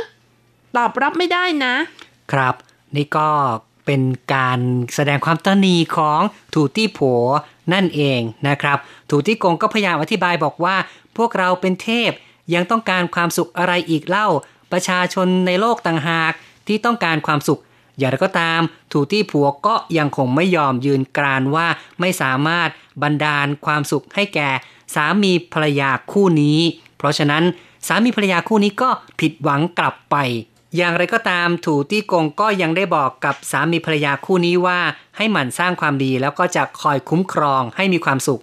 [0.76, 1.74] ตอบรับไม่ได้นะ
[2.32, 2.54] ครับ
[2.96, 3.28] นี่ก็
[3.86, 4.02] เป็น
[4.34, 4.58] การ
[4.94, 6.20] แสดงความตนีของ
[6.54, 7.22] ถูตี้ผัว
[7.72, 8.78] นั่นเองนะครับ
[9.10, 10.76] ถูตี้กงก็พยายามอธิบายบอกว่า
[11.16, 12.10] พวกเราเป็นเทพ
[12.54, 14.28] ยังต้องการความสุขอะไรอีกเล่า
[14.72, 16.32] ประชาชนในโลกต่างหาก
[16.66, 17.60] ที่ต้องการความสุข
[17.98, 18.60] อย่างไรก็ตาม
[18.92, 21.66] ถูตี้ผัวก็ยังคงไม่ยอมยืนกรานว่า
[22.00, 22.68] ไม่สามารถ
[23.02, 24.50] บันดาลความสุขให้แก่
[24.94, 26.58] สามีภรรยาคู่นี้
[26.96, 27.44] เพราะฉะนั้น
[27.86, 30.16] สามีภรรยาคู่นี้ก็ผิดหวังกลับไป
[30.76, 34.78] อย่างไรก็ตามถูตี้กงก็ยังได้บอกกับสามีภรรยาคู่นี้ว่า
[35.16, 38.42] ให้หมั่นสร้างความดีแล้วก็จะคอยคุ้มครองให้มีความสุข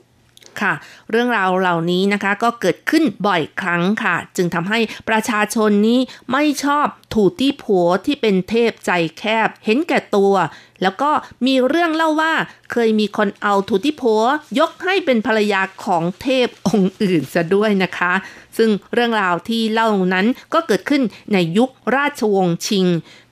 [0.62, 0.74] ค่ะ
[1.10, 4.80] เรื่องราวเหล่านี้นะคะก็เกิดขึ้นบ่อยครั้งค่ะ จึงทำให้
[5.10, 5.99] ประชาชนนี้
[6.32, 10.34] ไม่ชอบถูตี้ผัวที่เป็นเทพใจแคบ เห็นแก่ตัว
[10.82, 11.12] แล้วก็
[11.45, 12.34] มีเรื่องเล่าว่า
[12.72, 14.22] เคยมีคนเอาถูตี้ผัว
[14.60, 18.14] ยกให้เป็นภรรยาของเทพองค์อื่นซะด้วยนะคะ
[18.58, 21.02] ซึ่งเรื่องราวที่เล่านั้นก็เกิดขึ้น
[21.34, 22.86] ในยุคราชวงศ์ชิง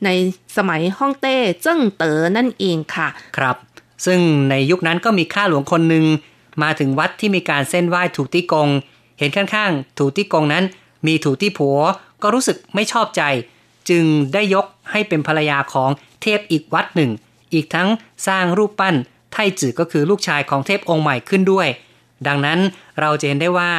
[0.05, 0.09] ใน
[0.57, 3.07] สมัยฮ่องเต้เจิ้งเต๋อนั่นเองค่ะ
[3.37, 3.57] ครับ
[4.05, 6.05] ซึ่งในยุคนั้นก็มีข้าหลวงคนหนึ่ง
[6.63, 8.69] มาถึงวัดที่มีการเส้นไหว้ถูตี้กง
[9.19, 10.63] เห็นข้างๆถูตี้กงนั้น
[11.05, 11.79] มีถูตี้ผัว
[12.21, 13.23] ก็รู้สึกไม่ชอบใจ
[13.89, 15.89] จึงได้ยกให้เป็นภรรยาของ
[16.21, 17.11] เทพอีกวัดหนึ่ง
[17.53, 17.89] อีกทั้ง
[18.27, 18.95] สร้างรูปปั้น
[19.33, 21.67] ไทจือก็คือลูกชายของเทพองค์ใหม่ขึ้นด้วย
[22.27, 22.59] ดังนั้น
[22.99, 23.71] เราจะเห็นได้ว่า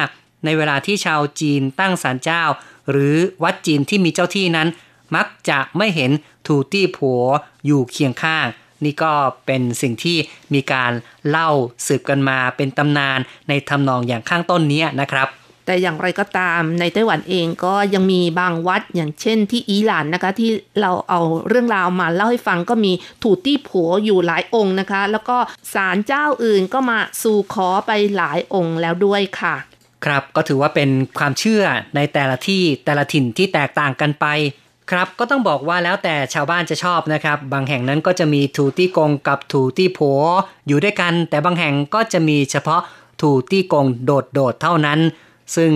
[0.45, 2.43] ในเวลาที่ชาวจีนตั้งศาลเจ้า
[2.91, 4.67] หรือวัดจีนที่มีเจ้าที่นั้น
[5.15, 6.11] มักจะไม่เห็น
[6.47, 7.23] ถูตี้ผัว
[7.65, 8.45] อยู่เคียงข้าง
[8.85, 9.11] นี่ก็
[9.45, 10.17] เป็นสิ่งที่
[10.53, 10.91] มีการ
[11.29, 11.49] เล่า
[11.87, 13.19] สืบกันมาเป็นตำนาน
[13.49, 15.29] ในทำนองอย่างข้างต้นนี้นะครับ
[15.65, 20.49] แต่อย่างไรก็ตามในไต้หวันเองก็ยังมีบางวัดอย่างเช่นที่อีหลานนะคะ ที่
[20.81, 22.91] เราเอาเรื่องราวมาเล่าให้ฟังก็มี
[23.23, 25.37] ถูตี้ผัวอยู่หลายองค์นะคะ แล้วก็
[25.73, 29.55] ศาลเจ้าอื่นก็มาสู่ขอไปหลายองค์แล้วด้วยค่ะ
[30.05, 31.63] ครับก็ถือว่าเป็นความเชื่อ
[31.95, 34.25] ในแต่ละที่แต่ละถิ่นที่แตกต่างกันไป
[34.91, 39.99] ครับก็ต้องบอกว่าแล้วแต่ชาวบ้านจะชอบนะครับ บางแห่งนั้นก็จะมีถูตี้กงกับถูตี้โผ
[40.67, 42.81] อยู่ด้วยกัน แต่บางแห่งก็จะมีเฉพาะ
[43.21, 44.99] ถูตี้กงโดดโดดเท่านั้น
[45.55, 45.71] ซึ่ง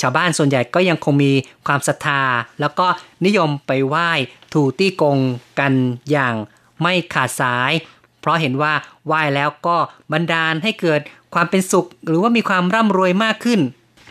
[0.00, 1.32] ชาวบ้านส่วนใหญ่ก็ยังคงมี
[1.66, 2.22] ความศรัทธา
[2.60, 2.86] แล้วก็
[3.24, 4.10] นิยมไปไหว้
[4.52, 5.18] ถูตี้กง
[5.58, 5.72] กัน
[6.10, 6.34] อย่าง
[6.82, 7.72] ไม่ขาดสาย
[8.20, 8.72] เพราะเห็นว่า
[9.06, 9.76] ไหว้แล้วก็
[10.12, 11.00] บันดาลให้เกิด
[11.34, 13.60] ความเป็นสุข หรือว่ามีความร่ำรวยมากขึ้น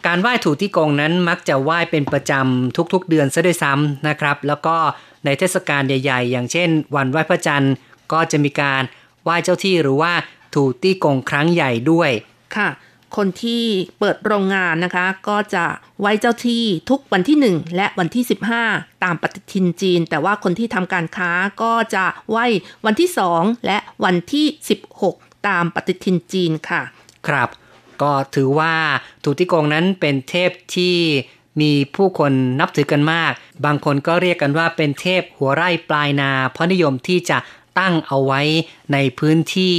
[0.07, 4.75] การไหว้ถูที่กงนั้นมักจะไหว้เป็นประจำทุกๆเดือนซะด้วยซ้ำนะครับ แล้วก็
[5.25, 7.73] ในเทศกาลใหญ่ ๆ อย่างเช่น วันไหว้พระจันทร์
[8.13, 8.83] ก็จะมีการ
[9.23, 10.13] ไหว้เจ้าที่หรือว่า
[10.53, 12.09] ถูตี้กงครั้งใหญ่ด้วย
[12.55, 12.69] ค่ะ
[13.17, 13.63] คนที่
[13.99, 15.65] เปิดโรงงานนะคะ ก็จะ
[15.99, 18.23] ไหว้เจ้าที่ทุกวันที่ 1 และวันที่
[18.63, 21.31] 15 ตามปฏิทินจีน แต่ว่าคนที่ทำการค้า
[21.61, 22.45] ก็จะไหว้
[22.85, 24.45] วันที่ 2 และวันที่
[24.99, 26.81] 16 ตามปฏิทินจีนค่ะ
[27.27, 27.49] ครับ
[28.01, 28.73] ก็ถือว่า
[29.23, 30.95] ถูติกงนั้นเป็นเทพที่
[31.61, 33.31] มีผู้คนนับถือกันมาก
[33.65, 37.37] บางคนก็เรียกกันว่าเป็นเทพหัวไร่ปลายนา เพราะนิยมที่จะ
[37.79, 38.41] ตั้งเอาไว้
[38.93, 39.75] ในพื้นที่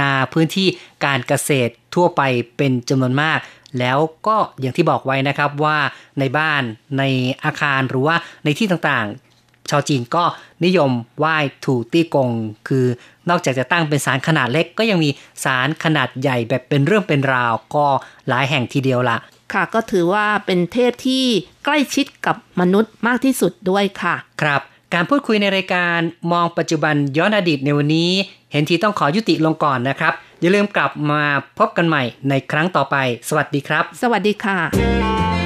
[0.00, 0.68] นาพื้นที่
[1.04, 2.22] การเกษตรทั่วไป
[2.56, 3.38] เป็นจำนวนมาก
[3.78, 5.78] แล้วก็อย่างที่บอกไว้นะครับว่า
[6.18, 6.62] ในบ้าน
[6.98, 7.02] ใน
[7.44, 10.24] อาคารหรือว่าในที่ต่างๆ ชาวจีนก็
[10.64, 12.30] นิยมไหว้ถูตี้กง
[12.68, 12.86] คือ
[13.30, 15.10] นอกจากจะตั้งเป็นศาลขนาดเล็ก ก็ยังมี
[15.44, 17.86] ศาลขนาดใหญ่แบบเป็นเรื่องเป็นราว ก็
[18.28, 19.16] หลายแห่งทีเดียวละ
[19.52, 21.24] ค่ะก็ถือว่าเป็นเทพที่
[21.64, 24.62] ใกล้ชิดกับมนุษย์มากที่สุดด้วยค่ะ ครับ
[24.94, 25.98] การพูดคุยในรายการ
[26.32, 28.10] มองปัจจุบันย้อนอดีตในวันนี้
[28.52, 31.22] เห็นทีต้องขอยุติลงก่อนนะครับ อย่าลืมกลับมา
[31.58, 32.96] พบกันใหม่ในครั้งต่อไป
[33.28, 35.41] สวัสดีครับ สวัสดีค่ะ